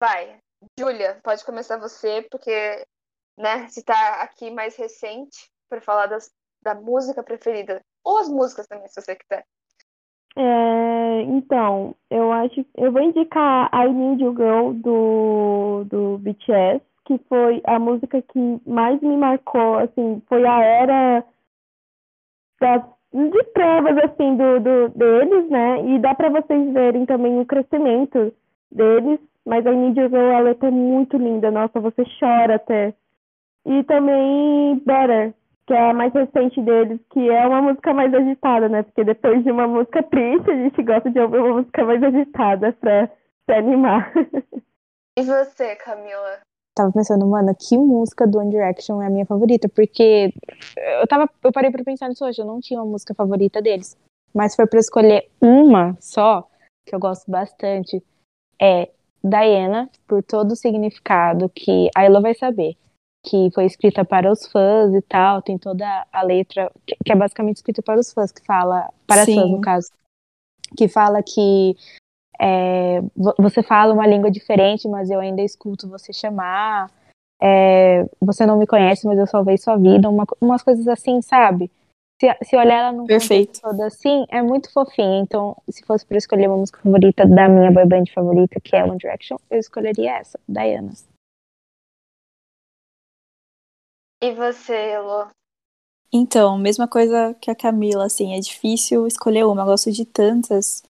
Vai, 0.00 0.40
Júlia, 0.78 1.20
pode 1.22 1.44
começar 1.44 1.78
você, 1.78 2.26
porque 2.30 2.86
né, 3.36 3.68
se 3.68 3.84
tá 3.84 4.22
aqui 4.22 4.50
mais 4.50 4.76
recente 4.76 5.50
para 5.68 5.80
falar 5.80 6.06
das, 6.06 6.30
da 6.62 6.74
música 6.74 7.22
preferida. 7.22 7.80
Ou 8.04 8.18
as 8.18 8.28
músicas 8.28 8.66
também, 8.66 8.88
se 8.88 9.00
você 9.00 9.16
quiser. 9.16 9.44
É, 10.36 11.22
então, 11.22 11.94
eu 12.10 12.32
acho, 12.32 12.64
eu 12.76 12.90
vou 12.90 13.02
indicar 13.02 13.70
I 13.74 13.92
Need 13.92 14.22
You 14.22 14.34
Girl 14.34 14.72
do, 14.72 15.84
do 15.84 16.18
BTS, 16.18 16.82
que 17.04 17.18
foi 17.28 17.60
a 17.64 17.78
música 17.78 18.22
que 18.22 18.60
mais 18.66 19.00
me 19.02 19.16
marcou, 19.16 19.78
assim, 19.78 20.22
foi 20.26 20.46
a 20.46 20.62
era 20.62 21.24
das, 22.58 22.82
de 23.12 23.44
provas, 23.52 23.98
assim, 24.04 24.36
do, 24.36 24.60
do, 24.60 24.88
deles, 24.90 25.50
né, 25.50 25.84
e 25.86 25.98
dá 25.98 26.14
pra 26.14 26.30
vocês 26.30 26.72
verem 26.72 27.04
também 27.04 27.38
o 27.38 27.44
crescimento 27.44 28.32
deles, 28.70 29.20
mas 29.46 29.64
I 29.66 29.70
Need 29.70 30.00
You 30.00 30.08
Girl, 30.08 30.34
a 30.34 30.40
letra 30.40 30.68
é 30.68 30.70
muito 30.70 31.16
linda, 31.16 31.50
nossa, 31.50 31.80
você 31.80 32.04
chora 32.18 32.56
até. 32.56 32.94
E 33.64 33.82
também 33.84 34.78
Better, 34.84 35.34
que 35.66 35.72
é 35.72 35.90
a 35.90 35.94
mais 35.94 36.12
recente 36.12 36.60
deles, 36.60 37.00
que 37.10 37.28
é 37.28 37.46
uma 37.46 37.62
música 37.62 37.94
mais 37.94 38.12
agitada, 38.12 38.68
né? 38.68 38.82
Porque 38.82 39.04
depois 39.04 39.42
de 39.44 39.50
uma 39.50 39.68
música 39.68 40.02
triste, 40.02 40.50
a 40.50 40.54
gente 40.54 40.82
gosta 40.82 41.10
de 41.10 41.20
ouvir 41.20 41.38
uma 41.38 41.58
música 41.58 41.84
mais 41.84 42.02
agitada 42.02 42.72
pra 42.72 43.08
se 43.08 43.52
animar. 43.52 44.12
E 45.18 45.22
você, 45.22 45.76
Camila? 45.76 46.40
Tava 46.74 46.90
pensando, 46.90 47.26
mano, 47.26 47.54
que 47.54 47.76
música 47.76 48.26
do 48.26 48.38
One 48.38 48.48
Direction 48.48 49.02
é 49.02 49.06
a 49.06 49.10
minha 49.10 49.26
favorita? 49.26 49.68
Porque 49.68 50.32
eu 51.00 51.06
tava, 51.06 51.28
eu 51.44 51.52
parei 51.52 51.70
pra 51.70 51.84
pensar 51.84 52.08
nisso 52.08 52.24
hoje, 52.24 52.40
eu 52.40 52.46
não 52.46 52.60
tinha 52.60 52.80
uma 52.80 52.90
música 52.90 53.14
favorita 53.14 53.60
deles. 53.60 53.94
Mas 54.34 54.52
se 54.52 54.56
for 54.56 54.66
pra 54.66 54.78
escolher 54.78 55.28
uma 55.38 55.94
só, 56.00 56.48
que 56.86 56.94
eu 56.94 56.98
gosto 56.98 57.30
bastante, 57.30 58.02
é 58.58 58.88
Diana, 59.22 59.88
por 60.06 60.22
todo 60.22 60.52
o 60.52 60.56
significado 60.56 61.48
que 61.48 61.88
a 61.96 62.04
Ela 62.04 62.20
vai 62.20 62.34
saber. 62.34 62.76
Que 63.24 63.50
foi 63.54 63.66
escrita 63.66 64.04
para 64.04 64.30
os 64.30 64.46
fãs 64.46 64.92
e 64.94 65.00
tal, 65.02 65.40
tem 65.40 65.56
toda 65.56 65.86
a 66.12 66.22
letra, 66.22 66.72
que 67.04 67.12
é 67.12 67.14
basicamente 67.14 67.56
escrita 67.56 67.80
para 67.80 68.00
os 68.00 68.12
fãs, 68.12 68.32
que 68.32 68.44
fala, 68.44 68.88
para 69.06 69.22
as 69.22 69.26
Sim. 69.26 69.36
fãs 69.36 69.50
no 69.50 69.60
caso, 69.60 69.90
que 70.76 70.88
fala 70.88 71.22
que 71.22 71.76
é, 72.40 73.00
vo- 73.16 73.34
você 73.38 73.62
fala 73.62 73.94
uma 73.94 74.06
língua 74.06 74.28
diferente, 74.30 74.88
mas 74.88 75.08
eu 75.08 75.20
ainda 75.20 75.40
escuto 75.40 75.88
você 75.88 76.12
chamar. 76.12 76.90
É, 77.40 78.04
você 78.20 78.44
não 78.44 78.58
me 78.58 78.66
conhece, 78.66 79.06
mas 79.06 79.18
eu 79.18 79.26
salvei 79.26 79.56
sua 79.56 79.76
vida. 79.76 80.08
Uma, 80.08 80.24
umas 80.40 80.62
coisas 80.62 80.88
assim, 80.88 81.22
sabe? 81.22 81.70
Se, 82.22 82.28
se 82.44 82.56
olhar 82.56 82.78
ela 82.78 82.92
num 82.92 83.04
Perfeito. 83.04 83.48
contexto 83.48 83.62
todo 83.62 83.82
assim, 83.82 84.24
é 84.28 84.40
muito 84.40 84.72
fofinha. 84.72 85.18
Então, 85.18 85.56
se 85.68 85.84
fosse 85.84 86.06
para 86.06 86.16
escolher 86.16 86.46
uma 86.46 86.58
música 86.58 86.78
favorita 86.80 87.26
da 87.26 87.48
minha 87.48 87.72
boy 87.72 87.84
band 87.84 88.04
favorita, 88.14 88.60
que 88.60 88.76
é 88.76 88.84
One 88.84 88.96
Direction, 88.96 89.38
eu 89.50 89.58
escolheria 89.58 90.18
essa, 90.18 90.38
Diana. 90.48 90.92
E 94.22 94.32
você, 94.34 94.72
Elo? 94.72 95.30
Então, 96.12 96.56
mesma 96.56 96.86
coisa 96.86 97.34
que 97.40 97.50
a 97.50 97.56
Camila, 97.56 98.04
assim, 98.04 98.36
é 98.36 98.38
difícil 98.38 99.04
escolher 99.08 99.44
uma. 99.44 99.62
Eu 99.62 99.66
gosto 99.66 99.90
de 99.90 100.04
tantas. 100.04 100.84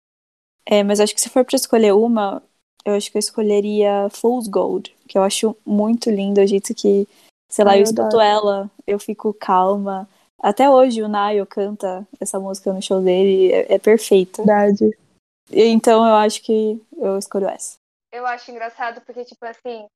É, 0.64 0.82
mas 0.82 0.98
acho 0.98 1.14
que 1.14 1.20
se 1.20 1.28
for 1.28 1.44
pra 1.44 1.56
escolher 1.56 1.92
uma, 1.92 2.42
eu 2.86 2.94
acho 2.94 3.10
que 3.10 3.18
eu 3.18 3.20
escolheria 3.20 4.08
Fool's 4.10 4.48
Gold, 4.48 4.96
que 5.06 5.18
eu 5.18 5.22
acho 5.22 5.54
muito 5.66 6.08
lindo 6.08 6.40
o 6.40 6.46
jeito 6.46 6.74
que, 6.74 7.06
sei 7.50 7.66
lá, 7.66 7.72
Ai, 7.72 7.78
eu 7.78 7.80
eu 7.80 7.84
escuto 7.84 8.18
ela, 8.18 8.70
eu 8.86 8.98
fico 8.98 9.34
calma. 9.34 10.08
Até 10.40 10.70
hoje 10.70 11.03
o 11.03 11.09
Nayo 11.09 11.46
canta 11.46 12.07
essa 12.20 12.38
música 12.38 12.72
no 12.72 12.81
show 12.81 13.01
dele, 13.01 13.53
é, 13.53 13.74
é 13.74 13.79
perfeita. 13.79 14.42
Verdade. 14.42 14.96
E 15.51 15.64
Então 15.64 16.07
eu 16.07 16.14
acho 16.14 16.42
que 16.42 16.81
eu 16.96 17.18
escolho 17.18 17.48
essa. 17.48 17.77
Eu 18.12 18.27
acho 18.27 18.51
engraçado 18.51 19.01
porque, 19.03 19.24
tipo 19.24 19.44
assim, 19.44 19.87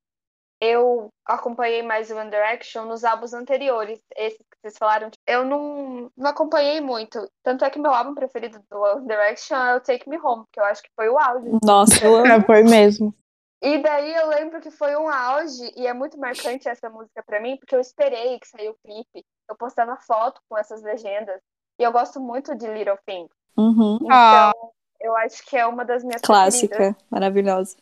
eu 0.60 1.08
acompanhei 1.26 1.82
mais 1.82 2.10
o 2.10 2.16
One 2.16 2.30
Direction 2.30 2.84
nos 2.84 3.04
álbuns 3.04 3.32
anteriores, 3.32 4.00
esses 4.16 4.38
que 4.38 4.56
vocês 4.60 4.78
falaram. 4.78 5.10
Eu 5.26 5.44
não, 5.44 6.10
não 6.16 6.30
acompanhei 6.30 6.80
muito. 6.80 7.18
Tanto 7.42 7.64
é 7.64 7.70
que 7.70 7.80
meu 7.80 7.92
álbum 7.92 8.14
preferido 8.14 8.60
do 8.70 8.80
One 8.80 9.06
Direction 9.06 9.56
é 9.56 9.76
o 9.76 9.80
Take 9.80 10.08
Me 10.08 10.18
Home, 10.18 10.44
que 10.52 10.60
eu 10.60 10.64
acho 10.64 10.82
que 10.82 10.90
foi 10.94 11.08
o 11.08 11.18
auge. 11.18 11.48
Nossa, 11.64 12.04
eu 12.04 12.14
amo. 12.24 12.44
foi 12.46 12.62
mesmo. 12.62 13.14
E 13.62 13.78
daí 13.78 14.12
eu 14.12 14.26
lembro 14.28 14.60
que 14.60 14.72
foi 14.72 14.96
um 14.96 15.08
auge, 15.08 15.72
e 15.76 15.86
é 15.86 15.92
muito 15.92 16.18
marcante 16.18 16.68
essa 16.68 16.90
música 16.90 17.22
pra 17.24 17.40
mim, 17.40 17.56
porque 17.56 17.76
eu 17.76 17.80
esperei 17.80 18.38
que 18.40 18.48
saiu 18.48 18.72
o 18.72 18.78
clipe. 18.84 19.24
Eu 19.48 19.56
postava 19.56 19.96
foto 19.98 20.40
com 20.48 20.58
essas 20.58 20.82
legendas. 20.82 21.40
E 21.78 21.84
eu 21.84 21.92
gosto 21.92 22.20
muito 22.20 22.56
de 22.56 22.66
Little 22.66 22.98
Things. 23.06 23.30
Uhum. 23.56 23.96
Então, 24.02 24.08
Ah. 24.10 24.52
eu 25.00 25.16
acho 25.16 25.44
que 25.46 25.56
é 25.56 25.64
uma 25.64 25.84
das 25.84 26.02
minhas 26.02 26.20
preferidas. 26.20 26.68
Clássica, 26.68 26.96
maravilhosa. 27.08 27.76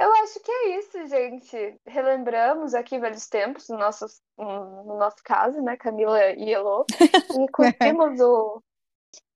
Eu 0.00 0.12
acho 0.22 0.38
que 0.40 0.50
é 0.52 0.78
isso, 0.78 1.06
gente. 1.06 1.80
Relembramos 1.86 2.74
aqui 2.74 2.98
velhos 2.98 3.26
tempos, 3.26 3.68
no 3.68 3.78
nosso, 3.78 4.06
no 4.36 4.96
nosso 4.96 5.16
caso, 5.24 5.60
né, 5.62 5.76
Camila 5.76 6.30
e 6.32 6.50
Elô. 6.52 6.84
E 7.42 7.48
curtimos 7.50 8.20
o. 8.20 8.62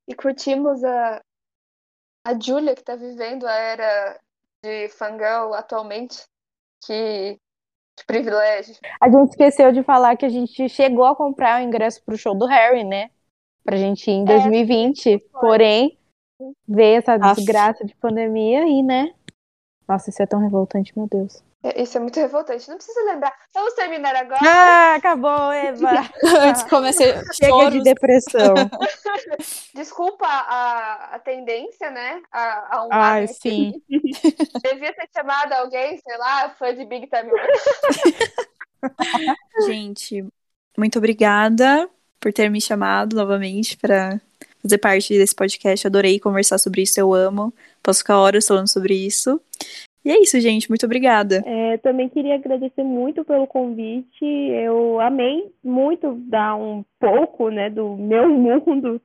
E 0.06 0.14
curtimos 0.14 0.84
a, 0.84 1.22
a 2.26 2.38
Julia, 2.38 2.76
que 2.76 2.84
tá 2.84 2.94
vivendo 2.94 3.46
a 3.46 3.54
era 3.54 4.20
de 4.62 4.88
fangirl 4.88 5.54
atualmente. 5.54 6.22
Que, 6.84 7.38
que 7.96 8.06
privilégio. 8.06 8.74
A 9.00 9.08
gente 9.08 9.30
esqueceu 9.30 9.72
de 9.72 9.82
falar 9.82 10.16
que 10.16 10.26
a 10.26 10.28
gente 10.28 10.68
chegou 10.68 11.04
a 11.04 11.16
comprar 11.16 11.60
o 11.60 11.64
ingresso 11.64 12.02
pro 12.04 12.16
show 12.16 12.36
do 12.36 12.46
Harry, 12.46 12.84
né? 12.84 13.10
Pra 13.64 13.76
gente 13.76 14.10
ir 14.10 14.14
em 14.14 14.24
2020. 14.24 15.18
Porém, 15.40 15.98
veio 16.66 16.98
essa 16.98 17.16
desgraça 17.16 17.84
de 17.84 17.94
pandemia 17.96 18.66
e, 18.66 18.82
né? 18.82 19.14
Nossa, 19.92 20.08
isso 20.08 20.22
é 20.22 20.26
tão 20.26 20.40
revoltante, 20.40 20.90
meu 20.96 21.06
Deus. 21.06 21.42
É, 21.62 21.82
Isso 21.82 21.98
é 21.98 22.00
muito 22.00 22.18
revoltante. 22.18 22.66
Não 22.66 22.76
precisa 22.76 22.98
lembrar. 23.04 23.30
Vamos 23.52 23.74
terminar 23.74 24.16
agora. 24.16 24.40
Ah, 24.42 24.94
acabou, 24.94 25.52
Eva! 25.52 25.90
Antes 26.40 26.62
que 26.62 26.70
comece 26.70 27.04
Chega 27.34 27.50
choros. 27.50 27.74
de 27.74 27.82
depressão. 27.82 28.54
Desculpa 29.74 30.26
a, 30.26 31.14
a 31.14 31.18
tendência, 31.18 31.90
né? 31.90 32.22
A, 32.32 32.76
a 32.78 32.86
um 32.86 32.88
Ai, 32.90 33.20
lado 33.26 33.34
sim. 33.34 33.72
Devia 34.64 34.94
ter 34.94 35.08
chamado 35.14 35.52
alguém, 35.52 35.98
sei 35.98 36.16
lá, 36.16 36.48
fã 36.58 36.74
de 36.74 36.86
Big 36.86 37.06
Time. 37.08 37.30
Gente, 39.66 40.26
muito 40.76 40.96
obrigada 40.96 41.86
por 42.18 42.32
ter 42.32 42.48
me 42.48 42.62
chamado 42.62 43.14
novamente 43.14 43.76
para 43.76 44.18
fazer 44.62 44.78
parte 44.78 45.18
desse 45.18 45.34
podcast. 45.34 45.86
Adorei 45.86 46.18
conversar 46.20 46.58
sobre 46.58 46.82
isso, 46.82 46.98
eu 46.98 47.12
amo. 47.12 47.52
Posso 47.82 48.00
ficar 48.00 48.18
horas 48.18 48.46
falando 48.46 48.68
sobre 48.68 48.94
isso. 48.94 49.40
E 50.04 50.10
é 50.10 50.20
isso, 50.20 50.40
gente. 50.40 50.68
Muito 50.68 50.86
obrigada. 50.86 51.42
É, 51.46 51.76
também 51.78 52.08
queria 52.08 52.34
agradecer 52.34 52.82
muito 52.82 53.24
pelo 53.24 53.46
convite. 53.46 54.24
Eu 54.24 55.00
amei 55.00 55.52
muito 55.62 56.14
dar 56.28 56.56
um 56.56 56.84
pouco 56.98 57.50
né, 57.50 57.70
do 57.70 57.96
meu 57.96 58.28
mundo 58.30 59.00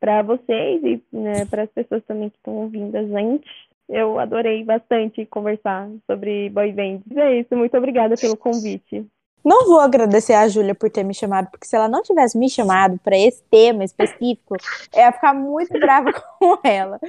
para 0.00 0.22
vocês 0.22 0.82
e 0.84 1.02
né, 1.12 1.44
para 1.46 1.64
as 1.64 1.70
pessoas 1.70 2.02
também 2.04 2.30
que 2.30 2.36
estão 2.36 2.54
ouvindo 2.54 2.96
a 2.96 3.02
gente. 3.04 3.46
Eu 3.88 4.18
adorei 4.18 4.62
bastante 4.64 5.24
conversar 5.26 5.88
sobre 6.06 6.50
boy 6.50 6.72
band. 6.72 7.00
É 7.16 7.40
isso, 7.40 7.56
muito 7.56 7.76
obrigada 7.76 8.14
pelo 8.16 8.36
convite. 8.36 9.06
Não 9.44 9.66
vou 9.66 9.80
agradecer 9.80 10.34
a 10.34 10.48
Júlia 10.48 10.74
por 10.74 10.90
ter 10.90 11.04
me 11.04 11.14
chamado, 11.14 11.48
porque 11.50 11.66
se 11.66 11.76
ela 11.76 11.88
não 11.88 12.02
tivesse 12.02 12.36
me 12.36 12.50
chamado 12.50 12.98
para 13.02 13.16
esse 13.16 13.42
tema 13.50 13.84
específico, 13.84 14.56
eu 14.92 15.00
ia 15.00 15.12
ficar 15.12 15.34
muito 15.34 15.72
brava 15.78 16.12
com 16.12 16.58
ela. 16.62 17.00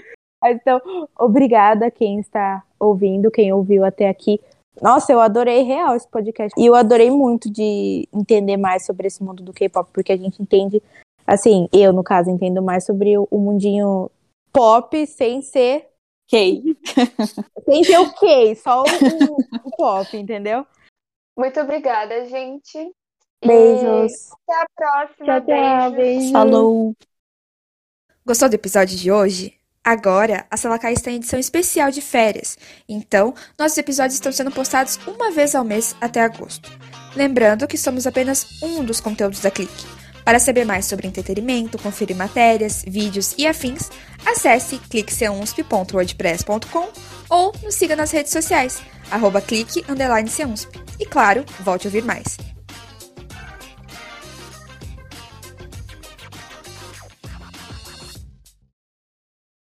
Então, 0.45 0.79
obrigada 1.17 1.87
a 1.87 1.91
quem 1.91 2.19
está 2.19 2.63
ouvindo, 2.79 3.31
quem 3.31 3.51
ouviu 3.51 3.83
até 3.83 4.07
aqui. 4.07 4.39
Nossa, 4.81 5.11
eu 5.11 5.19
adorei 5.19 5.63
real 5.63 5.95
esse 5.95 6.07
podcast. 6.07 6.57
E 6.57 6.65
eu 6.65 6.75
adorei 6.75 7.11
muito 7.11 7.51
de 7.51 8.07
entender 8.13 8.55
mais 8.55 8.85
sobre 8.85 9.07
esse 9.07 9.21
mundo 9.21 9.43
do 9.43 9.51
K-pop, 9.51 9.89
porque 9.91 10.13
a 10.13 10.17
gente 10.17 10.41
entende, 10.41 10.81
assim, 11.27 11.67
eu, 11.73 11.91
no 11.91 12.03
caso, 12.03 12.29
entendo 12.29 12.61
mais 12.61 12.85
sobre 12.85 13.17
o 13.17 13.27
mundinho 13.37 14.09
pop 14.53 15.05
sem 15.05 15.41
ser 15.41 15.87
K. 16.29 16.63
sem 17.65 17.83
ser 17.83 17.99
o 17.99 18.13
K, 18.13 18.55
só 18.55 18.83
o, 18.83 18.85
o, 18.85 19.67
o 19.67 19.71
pop, 19.75 20.15
entendeu? 20.15 20.65
Muito 21.39 21.57
obrigada, 21.61 22.25
gente. 22.25 22.91
Beijos. 23.45 24.11
E 24.11 24.51
até 24.51 24.61
a 24.61 24.65
próxima. 24.75 25.25
Tchau, 25.25 25.41
tchau. 25.45 25.91
Beijos. 25.91 25.95
Beijos. 25.95 26.31
Falou. 26.31 26.93
Gostou 28.25 28.49
do 28.49 28.55
episódio 28.55 28.97
de 28.97 29.09
hoje? 29.09 29.53
Agora, 29.81 30.45
a 30.51 30.57
Salacai 30.57 30.91
está 30.91 31.09
em 31.09 31.15
edição 31.15 31.39
especial 31.39 31.89
de 31.91 32.01
férias, 32.01 32.57
então 32.87 33.33
nossos 33.57 33.77
episódios 33.77 34.15
estão 34.15 34.33
sendo 34.33 34.51
postados 34.51 34.99
uma 35.07 35.31
vez 35.31 35.55
ao 35.55 35.63
mês 35.63 35.95
até 36.01 36.21
agosto. 36.21 36.69
Lembrando 37.15 37.65
que 37.65 37.77
somos 37.77 38.05
apenas 38.05 38.61
um 38.61 38.83
dos 38.83 38.99
conteúdos 38.99 39.39
da 39.39 39.49
Clique. 39.49 39.85
Para 40.29 40.37
saber 40.37 40.63
mais 40.63 40.85
sobre 40.85 41.07
entretenimento, 41.07 41.79
conferir 41.79 42.15
matérias, 42.15 42.83
vídeos 42.85 43.33
e 43.35 43.47
afins, 43.47 43.89
acesse 44.23 44.77
cliqueunsp.wordpress.com 44.77 46.89
ou 47.31 47.51
nos 47.63 47.73
siga 47.73 47.95
nas 47.95 48.11
redes 48.11 48.31
sociais, 48.31 48.79
arroba 49.09 49.41
clique, 49.41 49.83
E 50.99 51.05
claro, 51.07 51.43
volte 51.61 51.87
a 51.87 51.89
ouvir 51.89 52.03
mais. 52.03 52.37